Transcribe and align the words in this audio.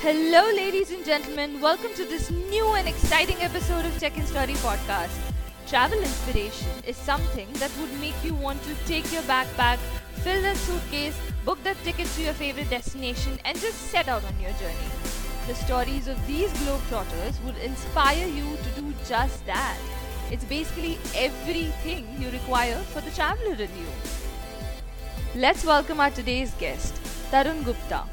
Hello, 0.00 0.44
ladies 0.54 0.90
and 0.90 1.02
gentlemen. 1.06 1.58
Welcome 1.58 1.94
to 1.94 2.04
this 2.04 2.30
new 2.30 2.66
and 2.74 2.86
exciting 2.86 3.38
episode 3.40 3.86
of 3.86 3.98
Check 3.98 4.18
In 4.18 4.26
Story 4.26 4.52
podcast. 4.60 5.16
Travel 5.66 5.98
inspiration 5.98 6.68
is 6.86 6.98
something 6.98 7.50
that 7.54 7.72
would 7.80 7.90
make 7.98 8.14
you 8.22 8.34
want 8.34 8.62
to 8.64 8.74
take 8.84 9.10
your 9.10 9.22
backpack, 9.22 9.78
fill 10.22 10.42
that 10.42 10.58
suitcase, 10.58 11.18
book 11.46 11.58
that 11.64 11.78
ticket 11.82 12.06
to 12.08 12.22
your 12.22 12.34
favorite 12.34 12.68
destination, 12.68 13.38
and 13.46 13.58
just 13.58 13.90
set 13.90 14.06
out 14.06 14.22
on 14.24 14.38
your 14.38 14.52
journey. 14.52 14.90
The 15.46 15.54
stories 15.54 16.08
of 16.08 16.26
these 16.26 16.52
globetrotters 16.52 17.42
would 17.44 17.56
inspire 17.56 18.28
you 18.28 18.44
to 18.64 18.80
do 18.80 18.92
just 19.08 19.46
that. 19.46 19.78
It's 20.30 20.44
basically 20.44 20.98
everything 21.16 22.06
you 22.20 22.30
require 22.30 22.76
for 22.92 23.00
the 23.00 23.10
traveler 23.12 23.54
in 23.54 23.70
you. 23.80 23.88
Let's 25.34 25.64
welcome 25.64 26.00
our 26.00 26.10
today's 26.10 26.52
guest, 26.54 26.94
Tarun 27.30 27.64
Gupta, 27.64 28.04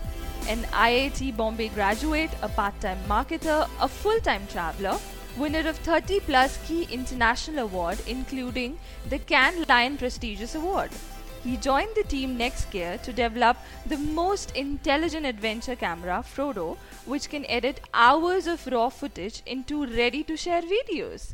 an 0.47 0.63
IIT 0.71 1.37
Bombay 1.37 1.69
graduate, 1.69 2.31
a 2.41 2.49
part 2.49 2.79
time 2.81 2.99
marketer, 3.07 3.69
a 3.79 3.87
full 3.87 4.19
time 4.19 4.45
traveler, 4.47 4.97
winner 5.37 5.67
of 5.67 5.77
30 5.77 6.19
plus 6.21 6.57
key 6.67 6.87
international 6.91 7.65
award 7.65 7.99
including 8.07 8.77
the 9.09 9.19
Cannes 9.19 9.67
Lion 9.67 9.97
prestigious 9.97 10.55
award. 10.55 10.91
He 11.43 11.57
joined 11.57 11.89
the 11.95 12.03
team 12.03 12.37
next 12.37 12.73
year 12.73 12.97
to 12.99 13.11
develop 13.11 13.57
the 13.85 13.97
most 13.97 14.55
intelligent 14.55 15.25
adventure 15.25 15.75
camera, 15.75 16.23
Frodo, 16.25 16.77
which 17.05 17.29
can 17.29 17.45
edit 17.47 17.81
hours 17.93 18.47
of 18.47 18.65
raw 18.67 18.89
footage 18.89 19.41
into 19.45 19.85
ready 19.85 20.23
to 20.23 20.37
share 20.37 20.61
videos. 20.61 21.33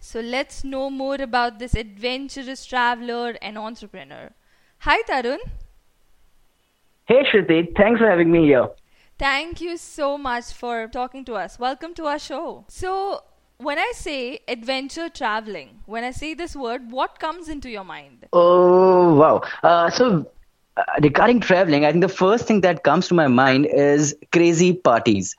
So 0.00 0.20
let's 0.20 0.64
know 0.64 0.88
more 0.88 1.16
about 1.20 1.58
this 1.58 1.74
adventurous 1.74 2.64
traveler 2.64 3.36
and 3.42 3.58
entrepreneur. 3.58 4.30
Hi 4.78 5.02
Tarun. 5.02 5.38
Hey 7.10 7.24
Shruti, 7.24 7.76
thanks 7.76 7.98
for 7.98 8.08
having 8.08 8.30
me 8.30 8.44
here. 8.44 8.68
Thank 9.18 9.60
you 9.60 9.76
so 9.78 10.16
much 10.16 10.52
for 10.52 10.86
talking 10.86 11.24
to 11.24 11.34
us. 11.34 11.58
Welcome 11.58 11.92
to 11.94 12.04
our 12.04 12.20
show. 12.20 12.66
So, 12.68 13.24
when 13.56 13.80
I 13.80 13.90
say 13.96 14.38
adventure 14.46 15.08
traveling, 15.08 15.80
when 15.86 16.04
I 16.04 16.12
say 16.12 16.34
this 16.34 16.54
word, 16.54 16.92
what 16.92 17.18
comes 17.18 17.48
into 17.48 17.68
your 17.68 17.82
mind? 17.82 18.28
Oh, 18.32 19.14
wow. 19.16 19.42
Uh, 19.64 19.90
so, 19.90 20.30
uh, 20.76 20.84
regarding 21.02 21.40
traveling, 21.40 21.84
I 21.84 21.90
think 21.90 22.02
the 22.02 22.08
first 22.08 22.46
thing 22.46 22.60
that 22.60 22.84
comes 22.84 23.08
to 23.08 23.14
my 23.14 23.26
mind 23.26 23.66
is 23.66 24.14
crazy 24.30 24.72
parties. 24.72 25.34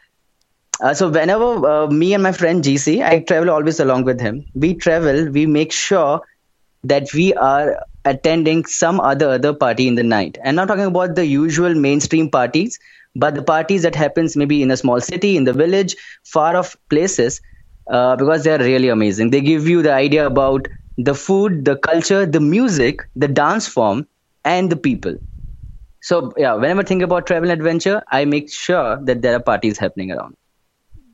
Uh, 0.81 0.93
so, 0.93 1.07
whenever 1.07 1.65
uh, 1.65 1.87
me 1.87 2.13
and 2.13 2.21
my 2.21 2.33
friend 2.33 2.61
GC, 2.61 3.01
I 3.01 3.19
travel 3.19 3.49
always 3.49 3.79
along 3.79 4.03
with 4.03 4.19
him, 4.19 4.43
we 4.55 4.73
travel, 4.73 5.29
we 5.29 5.45
make 5.45 5.71
sure 5.71 6.21
that 6.83 7.13
we 7.13 7.33
are 7.35 7.81
attending 8.05 8.65
some 8.65 8.99
other 8.99 9.29
other 9.29 9.53
party 9.53 9.87
in 9.87 9.95
the 9.95 10.03
night. 10.03 10.37
And 10.43 10.55
not 10.55 10.67
talking 10.67 10.85
about 10.85 11.15
the 11.15 11.25
usual 11.25 11.73
mainstream 11.73 12.29
parties, 12.29 12.79
but 13.15 13.35
the 13.35 13.43
parties 13.43 13.83
that 13.83 13.95
happens 13.95 14.35
maybe 14.35 14.61
in 14.61 14.71
a 14.71 14.77
small 14.77 15.01
city, 15.01 15.37
in 15.37 15.43
the 15.43 15.53
village, 15.53 15.95
far 16.23 16.55
off 16.55 16.75
places, 16.89 17.41
uh, 17.87 18.15
because 18.15 18.43
they 18.43 18.53
are 18.53 18.59
really 18.59 18.89
amazing. 18.89 19.31
They 19.31 19.41
give 19.41 19.67
you 19.67 19.81
the 19.81 19.93
idea 19.93 20.25
about 20.25 20.67
the 20.97 21.15
food, 21.15 21.65
the 21.65 21.77
culture, 21.77 22.25
the 22.25 22.39
music, 22.39 23.07
the 23.15 23.27
dance 23.27 23.67
form, 23.67 24.07
and 24.43 24.71
the 24.71 24.75
people. 24.75 25.15
So 26.01 26.33
yeah, 26.37 26.53
whenever 26.55 26.81
I 26.81 26.83
think 26.83 27.03
about 27.03 27.27
travel 27.27 27.51
adventure, 27.51 28.01
I 28.11 28.25
make 28.25 28.51
sure 28.51 28.97
that 29.03 29.21
there 29.21 29.35
are 29.35 29.39
parties 29.39 29.77
happening 29.77 30.11
around. 30.11 30.35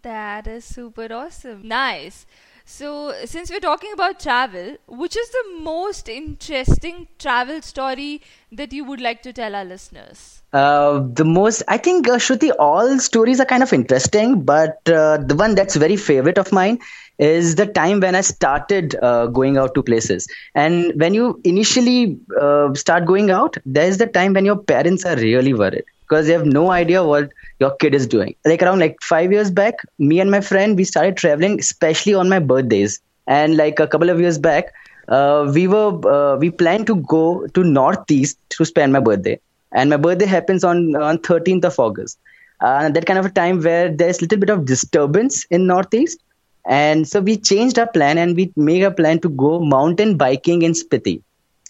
That 0.03 0.47
is 0.47 0.63
super 0.63 1.11
awesome. 1.11 1.67
Nice. 1.67 2.25
So, 2.69 3.13
since 3.23 3.49
we're 3.49 3.61
talking 3.61 3.93
about 3.93 4.19
travel, 4.19 4.75
which 4.87 5.15
is 5.15 5.29
the 5.29 5.59
most 5.61 6.09
interesting 6.09 7.07
travel 7.17 7.61
story 7.61 8.21
that 8.51 8.73
you 8.73 8.83
would 8.83 8.99
like 8.99 9.21
to 9.21 9.31
tell 9.31 9.55
our 9.55 9.63
listeners? 9.63 10.41
Uh, 10.51 10.99
the 11.13 11.23
most, 11.23 11.63
I 11.69 11.77
think, 11.77 12.09
uh, 12.09 12.17
Shruti, 12.17 12.51
all 12.59 12.99
stories 12.99 13.39
are 13.39 13.45
kind 13.45 13.63
of 13.63 13.71
interesting, 13.71 14.41
but 14.43 14.81
uh, 14.89 15.15
the 15.17 15.33
one 15.33 15.55
that's 15.55 15.77
very 15.77 15.95
favorite 15.95 16.37
of 16.37 16.51
mine 16.51 16.79
is 17.17 17.55
the 17.55 17.67
time 17.67 18.01
when 18.01 18.15
I 18.15 18.21
started 18.21 18.95
uh, 19.01 19.27
going 19.27 19.57
out 19.57 19.73
to 19.75 19.81
places. 19.81 20.27
And 20.53 20.91
when 20.99 21.13
you 21.13 21.39
initially 21.45 22.19
uh, 22.39 22.73
start 22.73 23.05
going 23.05 23.31
out, 23.31 23.55
there's 23.65 23.97
the 23.97 24.07
time 24.07 24.33
when 24.33 24.43
your 24.43 24.57
parents 24.57 25.05
are 25.05 25.15
really 25.15 25.53
worried 25.53 25.85
because 26.07 26.27
they 26.27 26.33
have 26.33 26.45
no 26.45 26.71
idea 26.71 27.03
what 27.03 27.29
your 27.59 27.71
kid 27.75 27.93
is 27.93 28.07
doing. 28.07 28.35
Like 28.45 28.61
around 28.63 28.79
like 28.79 28.97
five 29.01 29.31
years 29.31 29.51
back, 29.51 29.75
me 29.97 30.19
and 30.19 30.31
my 30.31 30.41
friend 30.41 30.77
we 30.77 30.83
started 30.83 31.17
traveling, 31.17 31.59
especially 31.59 32.13
on 32.13 32.29
my 32.29 32.39
birthdays. 32.39 32.99
And 33.27 33.57
like 33.57 33.79
a 33.79 33.87
couple 33.87 34.09
of 34.09 34.19
years 34.19 34.37
back, 34.37 34.73
uh, 35.09 35.51
we 35.53 35.67
were 35.67 35.91
uh, 36.07 36.37
we 36.37 36.49
planned 36.49 36.87
to 36.87 36.95
go 36.95 37.47
to 37.47 37.63
northeast 37.63 38.37
to 38.51 38.65
spend 38.65 38.93
my 38.93 38.99
birthday. 38.99 39.39
And 39.73 39.89
my 39.89 39.97
birthday 39.97 40.25
happens 40.25 40.63
on 40.63 40.95
on 40.95 41.17
13th 41.19 41.65
of 41.65 41.79
August. 41.79 42.19
Uh, 42.61 42.89
that 42.89 43.05
kind 43.05 43.19
of 43.19 43.25
a 43.25 43.29
time 43.29 43.61
where 43.61 43.89
there's 43.93 44.19
a 44.19 44.21
little 44.21 44.39
bit 44.39 44.49
of 44.49 44.65
disturbance 44.65 45.45
in 45.51 45.67
northeast. 45.67 46.23
And 46.67 47.07
so 47.07 47.21
we 47.21 47.37
changed 47.37 47.77
our 47.79 47.87
plan 47.87 48.17
and 48.17 48.35
we 48.35 48.51
made 48.55 48.83
a 48.83 48.91
plan 48.91 49.19
to 49.21 49.29
go 49.29 49.59
mountain 49.59 50.17
biking 50.17 50.63
in 50.63 50.73
Spiti. 50.73 51.21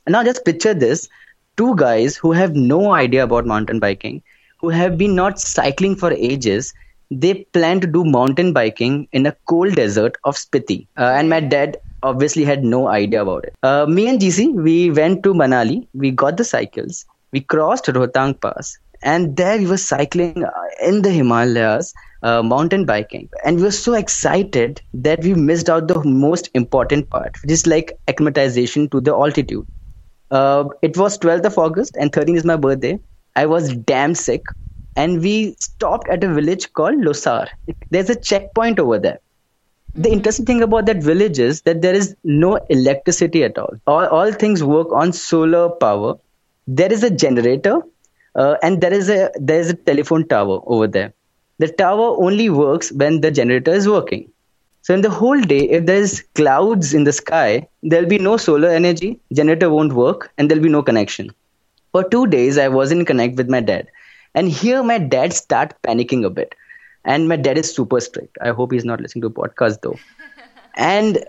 Now 0.07 0.23
just 0.23 0.45
picture 0.45 0.73
this 0.73 1.09
two 1.57 1.75
guys 1.75 2.15
who 2.15 2.31
have 2.31 2.55
no 2.55 2.93
idea 2.93 3.23
about 3.23 3.45
mountain 3.45 3.79
biking, 3.79 4.21
who 4.59 4.69
have 4.69 4.97
been 4.97 5.15
not 5.15 5.39
cycling 5.39 5.95
for 5.95 6.11
ages, 6.13 6.73
they 7.09 7.33
plan 7.53 7.79
to 7.79 7.87
do 7.87 8.03
mountain 8.05 8.53
biking 8.53 9.07
in 9.11 9.25
a 9.25 9.35
cold 9.47 9.75
desert 9.75 10.17
of 10.23 10.35
Spiti. 10.35 10.87
Uh, 10.97 11.13
and 11.15 11.29
my 11.29 11.39
dad 11.39 11.77
obviously 12.03 12.43
had 12.43 12.63
no 12.63 12.87
idea 12.87 13.21
about 13.21 13.45
it. 13.45 13.53
Uh, 13.63 13.85
me 13.87 14.07
and 14.07 14.19
GC, 14.19 14.53
we 14.53 14.91
went 14.91 15.23
to 15.23 15.33
Manali, 15.33 15.87
we 15.93 16.11
got 16.11 16.37
the 16.37 16.43
cycles, 16.43 17.05
we 17.31 17.41
crossed 17.41 17.85
Rohtang 17.85 18.39
Pass, 18.39 18.77
and 19.01 19.35
there 19.37 19.57
we 19.57 19.67
were 19.67 19.77
cycling 19.77 20.43
uh, 20.43 20.51
in 20.81 21.01
the 21.01 21.11
Himalayas. 21.11 21.93
Uh, 22.23 22.41
mountain 22.41 22.83
biking 22.83 23.29
and 23.45 23.57
we 23.57 23.61
were 23.61 23.71
so 23.71 23.93
excited 23.93 24.81
that 24.91 25.21
we 25.21 25.35
missed 25.35 25.69
out 25.69 25.87
the 25.87 26.03
most 26.03 26.49
important 26.55 27.07
part 27.11 27.37
which 27.43 27.51
is 27.51 27.67
like 27.67 27.95
acclimatization 28.07 28.89
to 28.89 28.99
the 28.99 29.11
altitude 29.11 29.67
uh, 30.31 30.65
it 30.81 30.97
was 30.97 31.17
12th 31.17 31.45
of 31.45 31.57
August 31.57 31.95
and 31.97 32.11
13th 32.11 32.35
is 32.35 32.45
my 32.45 32.55
birthday. 32.55 32.99
I 33.35 33.45
was 33.45 33.75
damn 33.75 34.15
sick. 34.15 34.45
And 34.95 35.21
we 35.21 35.55
stopped 35.59 36.09
at 36.09 36.23
a 36.23 36.33
village 36.33 36.73
called 36.73 36.95
Losar. 36.95 37.47
There's 37.91 38.09
a 38.09 38.15
checkpoint 38.19 38.79
over 38.79 38.99
there. 38.99 39.19
The 39.95 40.09
Mm-hmm. 40.09 40.13
interesting 40.13 40.45
thing 40.45 40.61
about 40.63 40.85
that 40.87 41.03
village 41.03 41.39
is 41.39 41.61
that 41.63 41.81
there 41.81 41.93
is 41.95 42.15
no 42.23 42.57
electricity 42.69 43.43
at 43.43 43.57
all. 43.57 43.73
All, 43.87 44.05
all 44.07 44.31
things 44.31 44.63
work 44.63 44.87
on 44.91 45.13
solar 45.13 45.69
power. 45.69 46.15
There 46.67 46.91
is 46.91 47.03
a 47.03 47.09
generator 47.09 47.81
uh, 48.35 48.55
and 48.61 48.81
there 48.81 48.93
is 48.93 49.09
a 49.09 49.29
there 49.35 49.59
is 49.59 49.69
a 49.69 49.73
telephone 49.75 50.27
tower 50.27 50.59
over 50.65 50.87
there. 50.87 51.13
The 51.59 51.67
tower 51.69 52.15
only 52.23 52.49
works 52.49 52.91
when 52.91 53.21
the 53.21 53.31
generator 53.31 53.71
is 53.73 53.87
working. 53.87 54.29
So 54.87 54.93
in 54.93 55.01
the 55.01 55.09
whole 55.09 55.41
day, 55.41 55.69
if 55.69 55.85
there's 55.85 56.21
clouds 56.33 56.93
in 56.93 57.03
the 57.03 57.11
sky, 57.11 57.67
there'll 57.83 58.07
be 58.07 58.19
no 58.19 58.37
solar 58.37 58.69
energy, 58.69 59.19
generator 59.33 59.69
won't 59.69 59.91
work, 59.91 60.31
and 60.37 60.49
there'll 60.49 60.63
be 60.63 60.69
no 60.69 60.81
connection. 60.81 61.29
For 61.91 62.05
two 62.07 62.25
days, 62.25 62.57
I 62.57 62.69
wasn't 62.69 63.05
connect 63.05 63.35
with 63.35 63.49
my 63.49 63.59
dad, 63.59 63.89
and 64.33 64.47
here 64.47 64.81
my 64.83 64.97
dad 64.97 65.33
start 65.33 65.73
panicking 65.83 66.23
a 66.23 66.29
bit, 66.29 66.55
and 67.03 67.27
my 67.27 67.35
dad 67.35 67.57
is 67.57 67.75
super 67.75 67.99
strict. 67.99 68.37
I 68.41 68.51
hope 68.51 68.71
he's 68.71 68.85
not 68.85 69.01
listening 69.01 69.23
to 69.23 69.27
a 69.27 69.31
podcast 69.31 69.81
though, 69.81 69.99
and. 70.77 71.19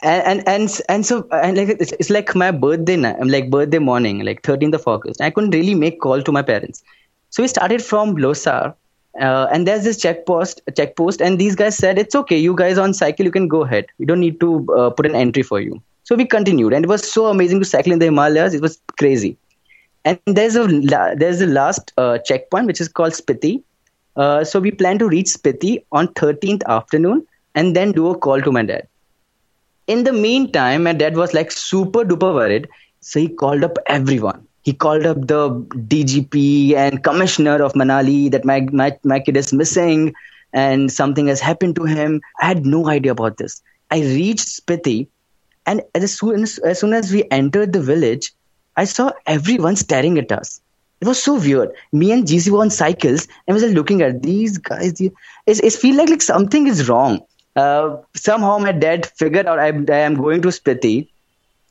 And 0.00 0.48
and 0.48 0.80
and 0.88 1.04
so 1.04 1.26
and 1.32 1.56
like 1.56 1.70
it's, 1.70 1.90
it's 1.90 2.08
like 2.08 2.32
my 2.36 2.52
birthday 2.52 2.94
night, 2.94 3.16
I'm 3.20 3.26
like 3.26 3.50
birthday 3.50 3.80
morning, 3.80 4.20
like 4.24 4.42
13th 4.42 4.74
of 4.74 4.86
August. 4.86 5.20
I 5.20 5.30
couldn't 5.30 5.50
really 5.50 5.74
make 5.74 6.00
call 6.00 6.22
to 6.22 6.30
my 6.30 6.40
parents, 6.40 6.84
so 7.30 7.42
we 7.42 7.48
started 7.48 7.82
from 7.82 8.14
Losar, 8.14 8.76
uh, 9.20 9.48
and 9.52 9.66
there's 9.66 9.84
this 9.84 9.96
check 9.96 10.26
post 10.26 10.60
check 10.76 10.96
post 10.96 11.20
and 11.20 11.38
these 11.38 11.54
guys 11.54 11.76
said 11.76 11.98
it's 11.98 12.14
okay. 12.14 12.38
You 12.38 12.54
guys 12.54 12.78
on 12.78 12.94
cycle 12.94 13.24
you 13.24 13.30
can 13.30 13.48
go 13.48 13.62
ahead. 13.62 13.86
We 13.98 14.06
don't 14.06 14.20
need 14.20 14.40
to 14.40 14.66
uh, 14.76 14.90
put 14.90 15.06
an 15.06 15.14
entry 15.14 15.42
for 15.42 15.60
you. 15.60 15.82
So 16.04 16.16
we 16.16 16.24
continued 16.24 16.72
and 16.72 16.84
it 16.84 16.88
was 16.88 17.06
so 17.10 17.26
amazing 17.26 17.60
to 17.60 17.66
cycle 17.66 17.92
in 17.92 17.98
the 17.98 18.06
himalayas. 18.06 18.54
It 18.54 18.62
was 18.62 18.80
crazy. 18.98 19.36
And 20.04 20.18
there's 20.26 20.56
a 20.56 20.66
there's 21.16 21.40
a 21.40 21.46
last 21.46 21.92
uh, 21.98 22.18
checkpoint 22.18 22.66
which 22.66 22.80
is 22.80 22.88
called 22.88 23.12
spiti. 23.12 23.62
Uh, 24.16 24.42
so 24.42 24.58
we 24.58 24.70
plan 24.70 24.98
to 24.98 25.08
reach 25.08 25.26
spiti 25.26 25.84
on 25.92 26.08
13th 26.14 26.64
afternoon 26.66 27.26
and 27.54 27.76
then 27.76 27.92
do 27.92 28.08
a 28.10 28.18
call 28.18 28.40
to 28.42 28.50
my 28.50 28.62
dad. 28.62 28.88
In 29.86 30.04
the 30.04 30.12
meantime 30.12 30.84
my 30.84 30.92
dad 30.92 31.16
was 31.16 31.34
like 31.34 31.52
super 31.52 32.04
duper 32.04 32.34
worried. 32.34 32.68
So 33.00 33.20
he 33.20 33.28
called 33.28 33.62
up 33.62 33.78
everyone 33.86 34.47
he 34.68 34.74
called 34.74 35.06
up 35.06 35.26
the 35.26 35.48
DGP 35.90 36.74
and 36.74 37.02
commissioner 37.02 37.62
of 37.62 37.72
Manali 37.72 38.30
that 38.32 38.44
my, 38.44 38.60
my, 38.70 38.94
my 39.02 39.18
kid 39.18 39.38
is 39.38 39.50
missing 39.50 40.12
and 40.52 40.92
something 40.92 41.28
has 41.28 41.40
happened 41.40 41.74
to 41.76 41.84
him. 41.84 42.20
I 42.42 42.48
had 42.48 42.66
no 42.66 42.86
idea 42.86 43.12
about 43.12 43.38
this. 43.38 43.62
I 43.90 44.00
reached 44.00 44.46
Spiti 44.46 45.06
and 45.64 45.80
as 45.94 46.18
soon 46.18 46.42
as, 46.42 46.58
as 46.58 46.80
soon 46.80 46.92
as 46.92 47.10
we 47.10 47.24
entered 47.30 47.72
the 47.72 47.80
village, 47.80 48.34
I 48.76 48.84
saw 48.84 49.12
everyone 49.26 49.76
staring 49.76 50.18
at 50.18 50.32
us. 50.32 50.60
It 51.00 51.08
was 51.08 51.22
so 51.22 51.36
weird. 51.36 51.72
Me 51.92 52.12
and 52.12 52.26
GC 52.26 52.50
were 52.50 52.60
on 52.60 52.68
cycles 52.68 53.26
and 53.46 53.56
we 53.56 53.62
were 53.62 53.70
looking 53.70 54.02
at 54.02 54.22
these 54.22 54.58
guys. 54.58 55.00
It's, 55.46 55.60
it 55.60 55.72
feel 55.72 55.96
like, 55.96 56.10
like 56.10 56.20
something 56.20 56.66
is 56.66 56.90
wrong. 56.90 57.22
Uh, 57.56 57.96
somehow 58.14 58.58
my 58.58 58.72
dad 58.72 59.06
figured 59.06 59.46
out 59.46 59.58
I, 59.58 59.68
I 59.68 60.00
am 60.08 60.16
going 60.16 60.42
to 60.42 60.48
Spiti. 60.48 61.08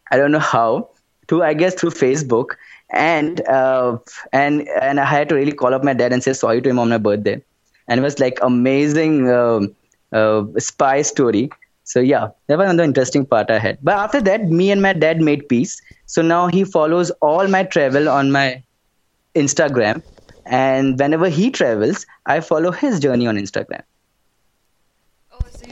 I 0.10 0.18
don't 0.18 0.32
know 0.32 0.40
how. 0.40 0.90
Through 1.28 1.44
I 1.44 1.54
guess 1.54 1.76
through 1.76 1.92
Facebook 1.92 2.56
and 2.92 3.42
uh, 3.48 3.98
and 4.32 4.68
and 4.82 5.00
I 5.00 5.06
had 5.06 5.30
to 5.30 5.36
really 5.36 5.52
call 5.52 5.74
up 5.74 5.84
my 5.84 5.94
dad 5.94 6.14
and 6.14 6.24
say 6.24 6.34
sorry 6.34 6.62
to 6.62 6.70
him 6.70 6.80
on 6.80 6.90
my 6.90 6.98
birthday. 6.98 7.42
and 7.88 8.00
it 8.00 8.04
was 8.04 8.20
like 8.20 8.40
amazing 8.42 9.30
um, 9.32 9.76
uh, 10.14 10.44
spy 10.60 11.02
story. 11.02 11.50
So 11.84 12.00
yeah, 12.00 12.30
that 12.48 12.58
was 12.58 12.70
another 12.70 12.84
interesting 12.84 13.26
part 13.26 13.50
I 13.50 13.60
had. 13.60 13.78
But 13.82 13.96
after 13.98 14.22
that, 14.22 14.46
me 14.50 14.72
and 14.72 14.82
my 14.82 14.94
dad 14.94 15.22
made 15.22 15.48
peace. 15.50 15.80
So 16.06 16.22
now 16.22 16.48
he 16.48 16.64
follows 16.64 17.12
all 17.22 17.48
my 17.48 17.64
travel 17.64 18.10
on 18.10 18.32
my 18.32 18.64
Instagram, 19.36 20.04
and 20.46 21.00
whenever 21.00 21.30
he 21.30 21.50
travels, 21.52 22.06
I 22.26 22.40
follow 22.42 22.72
his 22.72 23.00
journey 23.00 23.28
on 23.28 23.38
Instagram. 23.38 23.84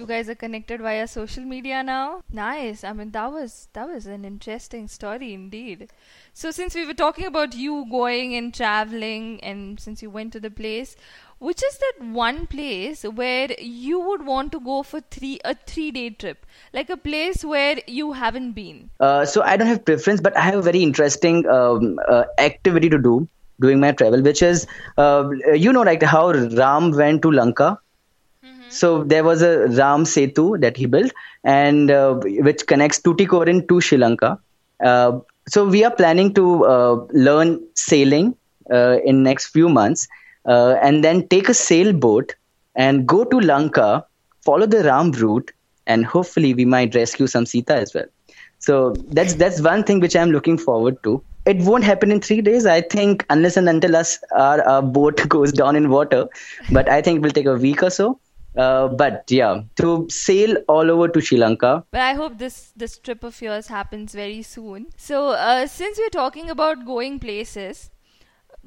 You 0.05 0.09
guys 0.09 0.29
are 0.29 0.35
connected 0.35 0.81
via 0.81 1.07
social 1.07 1.43
media 1.43 1.81
now? 1.81 2.21
Nice. 2.31 2.83
I 2.83 2.93
mean, 2.93 3.09
that 3.09 3.31
was 3.31 3.69
that 3.73 3.87
was 3.87 4.05
an 4.05 4.23
interesting 4.23 4.87
story 4.87 5.33
indeed. 5.33 5.89
So 6.31 6.51
since 6.51 6.75
we 6.75 6.85
were 6.85 6.93
talking 6.93 7.25
about 7.25 7.55
you 7.55 7.87
going 7.89 8.35
and 8.35 8.53
traveling, 8.53 9.39
and 9.41 9.79
since 9.79 10.03
you 10.03 10.11
went 10.11 10.31
to 10.33 10.39
the 10.39 10.51
place, 10.51 10.95
which 11.39 11.63
is 11.63 11.79
that 11.79 12.05
one 12.17 12.45
place 12.45 13.01
where 13.01 13.51
you 13.59 13.99
would 13.99 14.27
want 14.27 14.51
to 14.51 14.59
go 14.59 14.83
for 14.83 15.01
three 15.01 15.39
a 15.43 15.55
three 15.55 15.89
day 15.89 16.11
trip, 16.11 16.45
like 16.71 16.91
a 16.91 16.97
place 16.97 17.43
where 17.43 17.81
you 17.87 18.11
haven't 18.11 18.51
been? 18.51 18.91
Uh, 18.99 19.25
so 19.25 19.41
I 19.41 19.57
don't 19.57 19.67
have 19.67 19.83
preference, 19.85 20.21
but 20.21 20.37
I 20.37 20.41
have 20.41 20.59
a 20.59 20.61
very 20.61 20.83
interesting 20.83 21.47
um, 21.47 21.97
uh, 22.07 22.25
activity 22.37 22.89
to 22.89 22.99
do 22.99 23.27
during 23.59 23.79
my 23.79 23.91
travel, 23.91 24.21
which 24.21 24.43
is, 24.43 24.67
uh, 24.97 25.27
you 25.55 25.73
know, 25.73 25.81
like 25.81 26.03
how 26.03 26.31
Ram 26.31 26.91
went 26.91 27.23
to 27.23 27.31
Lanka. 27.31 27.79
So 28.67 29.03
there 29.03 29.23
was 29.23 29.41
a 29.41 29.67
Ram 29.67 30.03
Setu 30.03 30.59
that 30.61 30.77
he 30.77 30.85
built, 30.85 31.11
and 31.43 31.91
uh, 31.91 32.15
which 32.23 32.65
connects 32.67 32.99
Tuticorin 32.99 33.67
to 33.67 33.81
Sri 33.81 33.97
Lanka. 33.97 34.39
Uh, 34.83 35.19
so 35.47 35.65
we 35.67 35.83
are 35.83 35.91
planning 35.91 36.33
to 36.33 36.65
uh, 36.65 36.95
learn 37.11 37.61
sailing 37.75 38.35
uh, 38.71 38.97
in 39.05 39.23
next 39.23 39.47
few 39.47 39.69
months, 39.69 40.07
uh, 40.45 40.75
and 40.81 41.03
then 41.03 41.27
take 41.27 41.49
a 41.49 41.53
sailboat 41.53 42.35
and 42.75 43.07
go 43.07 43.23
to 43.23 43.39
Lanka, 43.39 44.05
follow 44.41 44.65
the 44.65 44.83
Ram 44.83 45.11
route, 45.11 45.51
and 45.87 46.05
hopefully 46.05 46.53
we 46.53 46.65
might 46.65 46.95
rescue 46.95 47.27
some 47.27 47.45
Sita 47.45 47.75
as 47.75 47.93
well. 47.93 48.05
So 48.59 48.95
that's 49.09 49.35
that's 49.35 49.61
one 49.61 49.83
thing 49.83 49.99
which 49.99 50.15
I'm 50.15 50.31
looking 50.31 50.57
forward 50.57 51.01
to. 51.03 51.23
It 51.45 51.57
won't 51.57 51.83
happen 51.83 52.11
in 52.11 52.19
three 52.21 52.41
days, 52.41 52.65
I 52.65 52.81
think, 52.81 53.23
unless 53.29 53.55
and 53.55 53.69
until 53.69 53.95
us 53.95 54.17
our, 54.35 54.61
our 54.63 54.81
boat 54.81 55.27
goes 55.29 55.51
down 55.51 55.75
in 55.75 55.89
water. 55.89 56.27
But 56.71 56.89
I 56.89 57.01
think 57.01 57.17
it 57.17 57.21
will 57.21 57.31
take 57.31 57.45
a 57.45 57.53
week 57.53 57.83
or 57.83 57.91
so. 57.91 58.19
Uh, 58.57 58.87
but 58.87 59.23
yeah, 59.29 59.61
to 59.75 60.07
sail 60.09 60.55
all 60.67 60.89
over 60.89 61.07
to 61.09 61.21
Sri 61.21 61.37
Lanka. 61.37 61.83
But 61.91 62.01
I 62.01 62.13
hope 62.13 62.37
this 62.37 62.71
this 62.75 62.97
trip 62.97 63.23
of 63.23 63.41
yours 63.41 63.67
happens 63.67 64.13
very 64.13 64.41
soon. 64.41 64.87
So 64.97 65.29
uh, 65.29 65.67
since 65.67 65.97
we're 65.97 66.09
talking 66.09 66.49
about 66.49 66.85
going 66.85 67.19
places, 67.19 67.89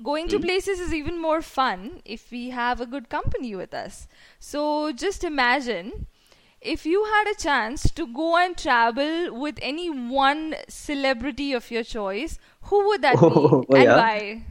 going 0.02 0.28
to 0.28 0.38
places 0.38 0.80
is 0.80 0.92
even 0.94 1.20
more 1.20 1.40
fun 1.42 2.00
if 2.04 2.30
we 2.30 2.50
have 2.50 2.80
a 2.80 2.86
good 2.86 3.08
company 3.08 3.54
with 3.56 3.74
us. 3.74 4.06
So 4.38 4.92
just 4.92 5.24
imagine 5.24 6.06
if 6.60 6.84
you 6.84 7.04
had 7.04 7.28
a 7.30 7.34
chance 7.34 7.90
to 7.92 8.06
go 8.06 8.36
and 8.36 8.56
travel 8.56 9.38
with 9.38 9.58
any 9.62 9.88
one 9.90 10.56
celebrity 10.68 11.52
of 11.52 11.70
your 11.70 11.84
choice, 11.84 12.38
who 12.62 12.86
would 12.88 13.02
that 13.02 13.16
Oh, 13.22 13.64
be 13.70 13.76
and 13.76 13.84
yeah. 13.84 13.96
why? 13.96 14.42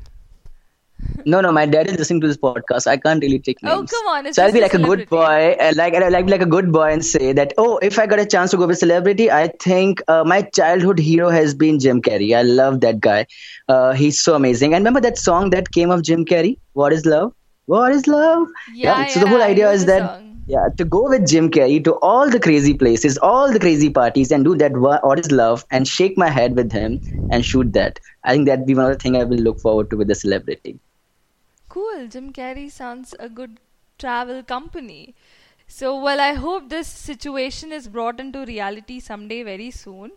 No, 1.25 1.41
no, 1.41 1.51
my 1.51 1.65
dad 1.65 1.87
is 1.87 1.97
listening 1.97 2.21
to 2.21 2.27
this 2.27 2.37
podcast. 2.37 2.87
I 2.87 2.97
can't 2.97 3.21
really 3.21 3.39
take 3.39 3.61
names. 3.63 3.73
Oh, 3.75 3.85
come 3.85 4.07
on, 4.07 4.33
so 4.33 4.43
I'll 4.43 4.51
be 4.51 4.61
like 4.61 4.73
a 4.73 4.79
good 4.79 5.09
boy, 5.09 5.55
uh, 5.59 5.73
like 5.75 5.93
I'll 5.95 6.11
like 6.11 6.29
like 6.29 6.41
a 6.41 6.45
good 6.45 6.71
boy, 6.71 6.91
and 6.91 7.03
say 7.05 7.33
that 7.33 7.53
oh, 7.57 7.77
if 7.79 7.97
I 7.99 8.05
got 8.05 8.19
a 8.19 8.25
chance 8.25 8.51
to 8.51 8.57
go 8.57 8.67
with 8.67 8.77
celebrity, 8.77 9.29
I 9.31 9.47
think 9.59 10.01
uh, 10.07 10.23
my 10.23 10.41
childhood 10.59 10.99
hero 10.99 11.29
has 11.29 11.53
been 11.53 11.79
Jim 11.79 12.01
Carrey. 12.01 12.35
I 12.35 12.43
love 12.43 12.79
that 12.81 12.99
guy. 12.99 13.25
Uh, 13.67 13.93
he's 13.93 14.19
so 14.19 14.35
amazing. 14.35 14.73
And 14.73 14.81
remember 14.81 15.01
that 15.01 15.17
song 15.17 15.49
that 15.51 15.71
came 15.71 15.89
of 15.91 16.03
Jim 16.03 16.25
Carrey? 16.25 16.57
What 16.73 16.93
is 16.93 17.05
love? 17.05 17.33
What 17.65 17.91
is 17.91 18.07
love? 18.07 18.47
Yeah, 18.73 19.05
So 19.07 19.19
the 19.19 19.27
whole 19.27 19.41
idea 19.41 19.69
is 19.71 19.85
that 19.87 19.99
song. 19.99 20.41
yeah, 20.47 20.67
to 20.77 20.85
go 20.85 21.09
with 21.09 21.27
Jim 21.27 21.49
Carrey 21.51 21.83
to 21.83 21.93
all 21.95 22.29
the 22.29 22.39
crazy 22.39 22.73
places, 22.73 23.17
all 23.17 23.51
the 23.51 23.59
crazy 23.59 23.89
parties, 23.89 24.31
and 24.31 24.45
do 24.45 24.55
that 24.55 24.71
what 24.77 25.19
is 25.19 25.31
love, 25.31 25.65
and 25.71 25.87
shake 25.87 26.17
my 26.17 26.29
head 26.29 26.55
with 26.55 26.71
him 26.71 26.99
and 27.31 27.43
shoot 27.43 27.73
that. 27.73 27.99
I 28.23 28.33
think 28.33 28.47
that'd 28.47 28.65
be 28.65 28.75
one 28.75 28.85
of 28.85 28.91
the 28.97 28.99
things 28.99 29.17
I 29.17 29.23
will 29.25 29.37
look 29.49 29.59
forward 29.59 29.89
to 29.89 29.97
with 29.97 30.07
the 30.07 30.15
celebrity. 30.15 30.79
Cool. 31.77 32.07
Jim 32.07 32.33
Carrey 32.33 32.71
sounds 32.71 33.13
a 33.19 33.29
good 33.29 33.59
travel 33.99 34.41
company. 34.41 35.13
So, 35.67 36.01
well, 36.01 36.19
I 36.19 36.33
hope 36.33 36.69
this 36.69 36.87
situation 36.87 37.71
is 37.71 37.87
brought 37.87 38.19
into 38.19 38.45
reality 38.45 38.99
someday 38.99 39.43
very 39.43 39.69
soon. 39.69 40.13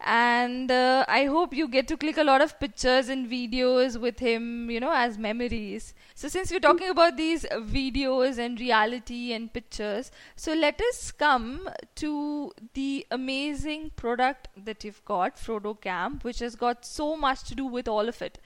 And 0.00 0.70
uh, 0.70 1.06
I 1.08 1.24
hope 1.24 1.54
you 1.54 1.68
get 1.68 1.88
to 1.88 1.96
click 1.96 2.18
a 2.18 2.24
lot 2.24 2.42
of 2.42 2.60
pictures 2.60 3.08
and 3.08 3.30
videos 3.30 3.98
with 3.98 4.18
him, 4.18 4.70
you 4.70 4.78
know, 4.78 4.92
as 4.92 5.16
memories. 5.16 5.94
So, 6.14 6.28
since 6.28 6.50
we're 6.50 6.60
talking 6.60 6.90
about 6.90 7.16
these 7.16 7.44
videos 7.44 8.36
and 8.36 8.60
reality 8.60 9.32
and 9.32 9.50
pictures, 9.50 10.10
so 10.36 10.52
let 10.52 10.82
us 10.82 11.12
come 11.12 11.70
to 11.96 12.52
the 12.74 13.06
amazing 13.10 13.92
product 13.96 14.48
that 14.64 14.84
you've 14.84 15.04
got, 15.06 15.36
Frodo 15.36 15.80
Camp, 15.80 16.24
which 16.24 16.40
has 16.40 16.56
got 16.56 16.84
so 16.84 17.16
much 17.16 17.44
to 17.44 17.54
do 17.54 17.64
with 17.64 17.88
all 17.88 18.06
of 18.06 18.20
it. 18.20 18.38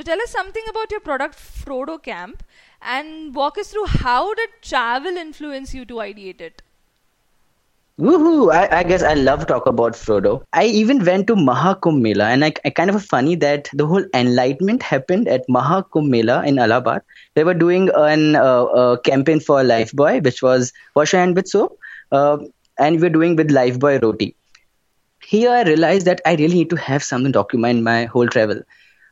To 0.00 0.04
tell 0.04 0.22
us 0.22 0.30
something 0.30 0.62
about 0.70 0.90
your 0.90 1.00
product, 1.00 1.34
Frodo 1.36 2.02
Camp, 2.02 2.42
and 2.80 3.34
walk 3.34 3.58
us 3.58 3.70
through 3.70 3.84
how 3.84 4.32
did 4.32 4.48
travel 4.62 5.14
influence 5.14 5.74
you 5.74 5.84
to 5.84 5.96
ideate 5.96 6.40
it? 6.40 6.62
Woohoo! 7.98 8.50
I, 8.50 8.78
I 8.78 8.82
guess 8.82 9.02
I 9.02 9.12
love 9.12 9.46
talk 9.46 9.66
about 9.66 9.92
Frodo. 9.92 10.42
I 10.54 10.64
even 10.64 11.04
went 11.04 11.26
to 11.26 11.34
Mahakumbh 11.34 12.00
Mela, 12.00 12.28
and 12.30 12.46
I, 12.46 12.54
I 12.64 12.70
kind 12.70 12.88
of 12.88 13.04
funny 13.04 13.34
that 13.34 13.68
the 13.74 13.86
whole 13.86 14.02
enlightenment 14.14 14.82
happened 14.82 15.28
at 15.28 15.46
Mahakumbh 15.50 16.08
Mela 16.08 16.46
in 16.46 16.58
Allahabad. 16.58 17.02
They 17.34 17.44
were 17.44 17.52
doing 17.52 17.90
an 17.94 18.36
uh, 18.36 18.96
campaign 19.04 19.40
for 19.40 19.62
Lifebuoy, 19.62 20.24
which 20.24 20.40
was 20.40 20.72
wash 20.94 21.12
your 21.12 21.20
hand 21.20 21.36
with 21.36 21.46
soap, 21.46 21.78
uh, 22.10 22.38
and 22.78 22.96
we 22.96 23.02
were 23.02 23.10
doing 23.10 23.36
with 23.36 23.50
Lifebuoy 23.50 24.00
roti. 24.00 24.34
Here 25.22 25.50
I 25.50 25.62
realized 25.64 26.06
that 26.06 26.22
I 26.24 26.36
really 26.36 26.54
need 26.54 26.70
to 26.70 26.76
have 26.76 27.02
something 27.02 27.32
document 27.32 27.82
my 27.82 28.06
whole 28.06 28.28
travel. 28.28 28.62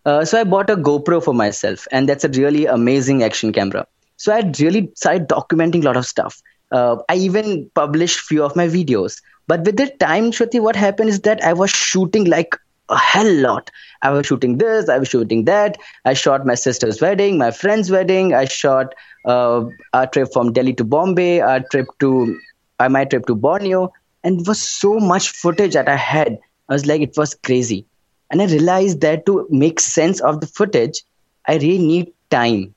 Uh, 0.08 0.24
so 0.24 0.40
I 0.40 0.44
bought 0.44 0.70
a 0.70 0.76
GoPro 0.76 1.22
for 1.22 1.34
myself, 1.34 1.86
and 1.92 2.08
that's 2.08 2.24
a 2.24 2.30
really 2.30 2.64
amazing 2.64 3.22
action 3.22 3.52
camera. 3.52 3.86
So 4.16 4.32
I 4.32 4.38
really 4.58 4.90
started 4.94 5.28
documenting 5.28 5.82
a 5.82 5.86
lot 5.86 5.98
of 5.98 6.06
stuff. 6.06 6.40
Uh, 6.72 6.96
I 7.10 7.16
even 7.16 7.70
published 7.74 8.20
few 8.20 8.42
of 8.42 8.56
my 8.56 8.68
videos. 8.68 9.20
But 9.48 9.66
with 9.66 9.76
the 9.76 9.88
time, 10.00 10.30
Shruti, 10.30 10.62
what 10.62 10.76
happened 10.76 11.10
is 11.10 11.20
that 11.26 11.44
I 11.44 11.52
was 11.52 11.70
shooting 11.70 12.24
like 12.24 12.56
a 12.88 12.96
hell 12.96 13.30
lot. 13.34 13.70
I 14.00 14.10
was 14.12 14.24
shooting 14.24 14.56
this, 14.56 14.88
I 14.88 14.98
was 14.98 15.08
shooting 15.08 15.44
that. 15.44 15.76
I 16.06 16.14
shot 16.14 16.46
my 16.46 16.54
sister's 16.54 17.02
wedding, 17.02 17.36
my 17.36 17.50
friend's 17.50 17.90
wedding. 17.90 18.32
I 18.32 18.46
shot 18.46 18.94
uh, 19.26 19.64
our 19.92 20.06
trip 20.06 20.32
from 20.32 20.54
Delhi 20.54 20.72
to 20.80 20.84
Bombay, 20.84 21.40
our 21.42 21.60
trip 21.60 21.86
to, 22.00 22.40
uh, 22.78 22.88
my 22.88 23.04
trip 23.04 23.26
to 23.26 23.34
Borneo, 23.34 23.92
and 24.24 24.40
it 24.40 24.48
was 24.48 24.62
so 24.62 24.98
much 24.98 25.28
footage 25.28 25.74
that 25.74 25.86
I 25.86 25.96
had. 25.96 26.38
I 26.70 26.72
was 26.72 26.86
like, 26.86 27.02
it 27.02 27.14
was 27.18 27.34
crazy. 27.34 27.84
And 28.30 28.42
I 28.42 28.46
realized 28.46 29.00
that 29.00 29.26
to 29.26 29.46
make 29.50 29.80
sense 29.80 30.20
of 30.20 30.40
the 30.40 30.46
footage, 30.46 31.02
I 31.46 31.54
really 31.54 31.78
need 31.78 32.12
time. 32.30 32.74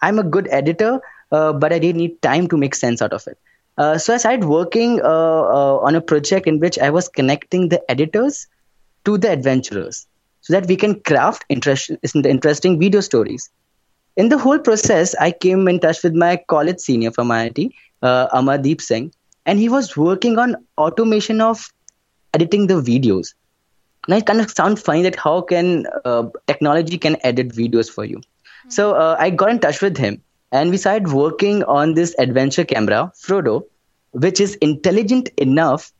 I'm 0.00 0.18
a 0.18 0.22
good 0.22 0.48
editor, 0.50 1.00
uh, 1.32 1.52
but 1.52 1.72
I 1.72 1.78
didn't 1.78 1.98
need 1.98 2.22
time 2.22 2.46
to 2.48 2.56
make 2.56 2.74
sense 2.74 3.02
out 3.02 3.12
of 3.12 3.26
it. 3.26 3.38
Uh, 3.78 3.98
so 3.98 4.14
I 4.14 4.16
started 4.16 4.44
working 4.44 5.00
uh, 5.02 5.04
uh, 5.04 5.78
on 5.78 5.94
a 5.94 6.00
project 6.00 6.46
in 6.46 6.60
which 6.60 6.78
I 6.78 6.90
was 6.90 7.08
connecting 7.08 7.68
the 7.68 7.82
editors 7.90 8.46
to 9.04 9.18
the 9.18 9.30
adventurers 9.30 10.06
so 10.40 10.52
that 10.52 10.66
we 10.66 10.76
can 10.76 11.00
craft 11.00 11.44
interest- 11.48 11.90
interesting 12.14 12.78
video 12.78 13.00
stories. 13.00 13.50
In 14.16 14.30
the 14.30 14.38
whole 14.38 14.58
process, 14.58 15.14
I 15.16 15.30
came 15.30 15.68
in 15.68 15.80
touch 15.80 16.02
with 16.02 16.14
my 16.14 16.40
college 16.48 16.78
senior 16.78 17.10
from 17.10 17.28
IIT, 17.28 17.72
uh, 18.02 18.28
Amardeep 18.28 18.80
Singh, 18.80 19.12
and 19.44 19.58
he 19.58 19.68
was 19.68 19.96
working 19.96 20.38
on 20.38 20.56
automation 20.78 21.40
of 21.40 21.70
editing 22.32 22.66
the 22.66 22.80
videos. 22.80 23.34
Now 24.08 24.16
it 24.16 24.26
kind 24.26 24.40
of 24.40 24.50
sounds 24.50 24.80
funny 24.80 25.02
that 25.02 25.16
how 25.16 25.40
can 25.40 25.86
uh, 26.04 26.28
technology 26.46 26.98
can 26.98 27.16
edit 27.24 27.48
videos 27.48 27.90
for 27.90 28.04
you. 28.04 28.20
So 28.68 28.94
uh, 28.94 29.16
I 29.18 29.30
got 29.30 29.50
in 29.50 29.58
touch 29.60 29.80
with 29.82 29.96
him, 29.96 30.22
and 30.52 30.70
we 30.70 30.76
started 30.76 31.12
working 31.12 31.62
on 31.64 31.94
this 31.94 32.14
adventure 32.18 32.64
camera, 32.64 33.12
Frodo, 33.16 33.64
which 34.12 34.40
is 34.40 34.54
intelligent 34.56 35.28
enough 35.36 35.92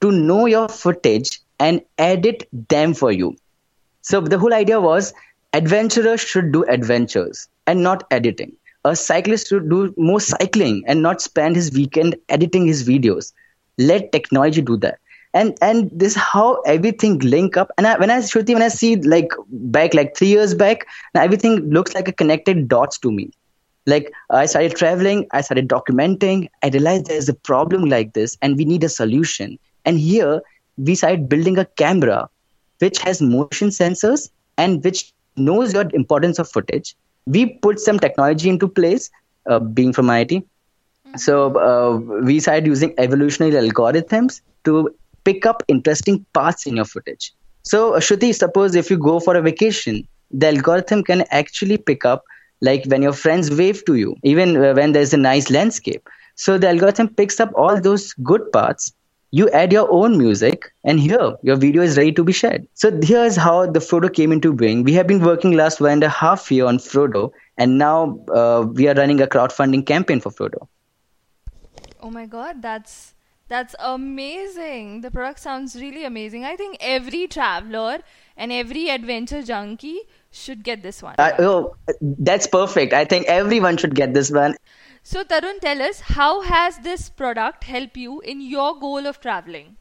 to 0.00 0.10
know 0.10 0.46
your 0.46 0.68
footage 0.68 1.40
and 1.58 1.80
edit 1.98 2.48
them 2.68 2.94
for 2.94 3.10
you. 3.10 3.36
So 4.02 4.20
the 4.20 4.38
whole 4.38 4.52
idea 4.52 4.80
was 4.80 5.14
adventurers 5.52 6.20
should 6.20 6.52
do 6.52 6.64
adventures 6.64 7.48
and 7.66 7.82
not 7.82 8.04
editing. 8.10 8.52
A 8.84 8.94
cyclist 8.94 9.48
should 9.48 9.70
do 9.70 9.94
more 9.96 10.20
cycling 10.20 10.84
and 10.86 11.00
not 11.00 11.22
spend 11.22 11.56
his 11.56 11.72
weekend 11.72 12.16
editing 12.28 12.66
his 12.66 12.86
videos. 12.86 13.32
Let 13.78 14.12
technology 14.12 14.60
do 14.60 14.76
that. 14.78 14.98
And 15.34 15.58
and 15.60 15.90
this 15.92 16.14
how 16.14 16.60
everything 16.62 17.18
link 17.18 17.56
up. 17.56 17.70
And 17.76 17.86
I, 17.86 17.98
when 17.98 18.10
I 18.10 18.18
Shruti, 18.18 18.54
when 18.54 18.62
I 18.62 18.68
see 18.68 18.96
like 18.96 19.32
back 19.48 19.92
like 19.92 20.16
three 20.16 20.28
years 20.28 20.54
back, 20.54 20.86
now 21.14 21.22
everything 21.22 21.70
looks 21.70 21.94
like 21.94 22.08
a 22.08 22.12
connected 22.12 22.68
dots 22.68 22.98
to 23.00 23.10
me. 23.10 23.30
Like 23.86 24.12
I 24.30 24.46
started 24.46 24.76
traveling, 24.76 25.26
I 25.32 25.40
started 25.40 25.68
documenting. 25.68 26.48
I 26.62 26.68
realized 26.68 27.06
there's 27.06 27.28
a 27.28 27.34
problem 27.34 27.86
like 27.86 28.14
this, 28.14 28.38
and 28.40 28.56
we 28.56 28.64
need 28.64 28.84
a 28.84 28.88
solution. 28.88 29.58
And 29.84 29.98
here 29.98 30.40
we 30.76 30.94
started 30.94 31.28
building 31.28 31.58
a 31.58 31.64
camera 31.64 32.28
which 32.78 32.98
has 33.00 33.20
motion 33.20 33.68
sensors 33.68 34.30
and 34.56 34.82
which 34.84 35.12
knows 35.36 35.72
your 35.72 35.84
importance 35.94 36.38
of 36.38 36.48
footage. 36.48 36.96
We 37.26 37.46
put 37.46 37.80
some 37.80 37.98
technology 37.98 38.48
into 38.48 38.68
place 38.68 39.10
uh, 39.46 39.58
being 39.58 39.92
from 39.92 40.10
IT. 40.10 40.44
So 41.16 41.56
uh, 41.56 41.96
we 42.22 42.40
started 42.40 42.66
using 42.66 42.94
evolutionary 42.98 43.54
algorithms 43.54 44.40
to 44.64 44.94
pick 45.24 45.46
up 45.46 45.62
interesting 45.68 46.24
parts 46.32 46.66
in 46.66 46.76
your 46.76 46.84
footage. 46.84 47.32
So 47.62 47.94
uh, 47.94 48.00
Shruti, 48.00 48.34
suppose 48.34 48.74
if 48.74 48.90
you 48.90 48.98
go 48.98 49.20
for 49.20 49.36
a 49.36 49.42
vacation, 49.42 50.06
the 50.30 50.48
algorithm 50.48 51.02
can 51.02 51.24
actually 51.30 51.78
pick 51.78 52.04
up 52.04 52.24
like 52.60 52.84
when 52.86 53.02
your 53.02 53.12
friends 53.12 53.50
wave 53.50 53.84
to 53.84 53.94
you, 53.94 54.16
even 54.22 54.56
uh, 54.56 54.74
when 54.74 54.92
there's 54.92 55.14
a 55.14 55.16
nice 55.16 55.50
landscape. 55.50 56.08
So 56.36 56.58
the 56.58 56.68
algorithm 56.68 57.08
picks 57.08 57.40
up 57.40 57.52
all 57.54 57.80
those 57.80 58.12
good 58.14 58.50
parts. 58.52 58.92
You 59.30 59.50
add 59.50 59.72
your 59.72 59.90
own 59.90 60.16
music, 60.16 60.72
and 60.84 61.00
here 61.00 61.36
your 61.42 61.56
video 61.56 61.82
is 61.82 61.96
ready 61.96 62.12
to 62.12 62.22
be 62.22 62.32
shared. 62.32 62.68
So 62.74 62.96
here's 63.02 63.34
how 63.34 63.66
the 63.66 63.80
Frodo 63.80 64.12
came 64.12 64.30
into 64.30 64.52
being. 64.52 64.84
We 64.84 64.92
have 64.92 65.08
been 65.08 65.24
working 65.24 65.52
last 65.52 65.80
one 65.80 65.90
and 65.92 66.04
a 66.04 66.08
half 66.08 66.52
year 66.52 66.66
on 66.66 66.78
Frodo, 66.78 67.32
and 67.58 67.76
now 67.76 68.20
uh, 68.32 68.66
we 68.72 68.86
are 68.88 68.94
running 68.94 69.20
a 69.20 69.26
crowdfunding 69.26 69.86
campaign 69.86 70.20
for 70.20 70.30
Frodo. 70.30 70.68
Oh 72.00 72.10
my 72.10 72.26
god, 72.26 72.62
that's 72.62 73.13
that's 73.48 73.74
amazing. 73.78 75.02
The 75.02 75.10
product 75.10 75.40
sounds 75.40 75.76
really 75.76 76.04
amazing. 76.04 76.44
I 76.44 76.56
think 76.56 76.78
every 76.80 77.26
traveler 77.26 77.98
and 78.36 78.52
every 78.52 78.88
adventure 78.88 79.42
junkie 79.42 80.00
should 80.30 80.64
get 80.64 80.82
this 80.82 81.02
one. 81.02 81.14
Uh, 81.18 81.32
oh, 81.38 81.76
that's 82.00 82.46
perfect. 82.46 82.92
I 82.92 83.04
think 83.04 83.26
everyone 83.26 83.76
should 83.76 83.94
get 83.94 84.14
this 84.14 84.30
one. 84.30 84.56
So 85.02 85.22
Tarun, 85.22 85.60
tell 85.60 85.82
us 85.82 86.00
how 86.00 86.40
has 86.40 86.78
this 86.78 87.10
product 87.10 87.64
helped 87.64 87.96
you 87.96 88.20
in 88.20 88.40
your 88.40 88.78
goal 88.80 89.06
of 89.06 89.20
traveling? 89.20 89.76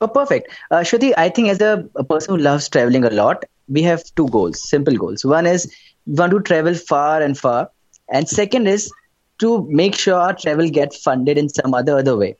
Oh, 0.00 0.08
perfect. 0.08 0.50
Uh, 0.70 0.76
Shruti, 0.78 1.12
I 1.16 1.28
think 1.28 1.48
as 1.48 1.60
a, 1.60 1.88
a 1.96 2.04
person 2.04 2.36
who 2.36 2.40
loves 2.40 2.68
traveling 2.68 3.04
a 3.04 3.10
lot, 3.10 3.44
we 3.68 3.82
have 3.82 4.02
two 4.14 4.28
goals, 4.28 4.68
simple 4.68 4.94
goals. 4.96 5.24
One 5.24 5.44
is 5.46 5.70
we 6.06 6.14
want 6.14 6.32
to 6.32 6.40
travel 6.40 6.74
far 6.74 7.20
and 7.20 7.36
far, 7.36 7.70
and 8.08 8.28
second 8.28 8.68
is 8.68 8.90
to 9.38 9.66
make 9.70 9.94
sure 9.94 10.14
our 10.14 10.34
travel 10.34 10.68
gets 10.68 11.02
funded 11.02 11.38
in 11.38 11.48
some 11.48 11.74
other 11.74 11.98
other 11.98 12.16
way. 12.16 12.36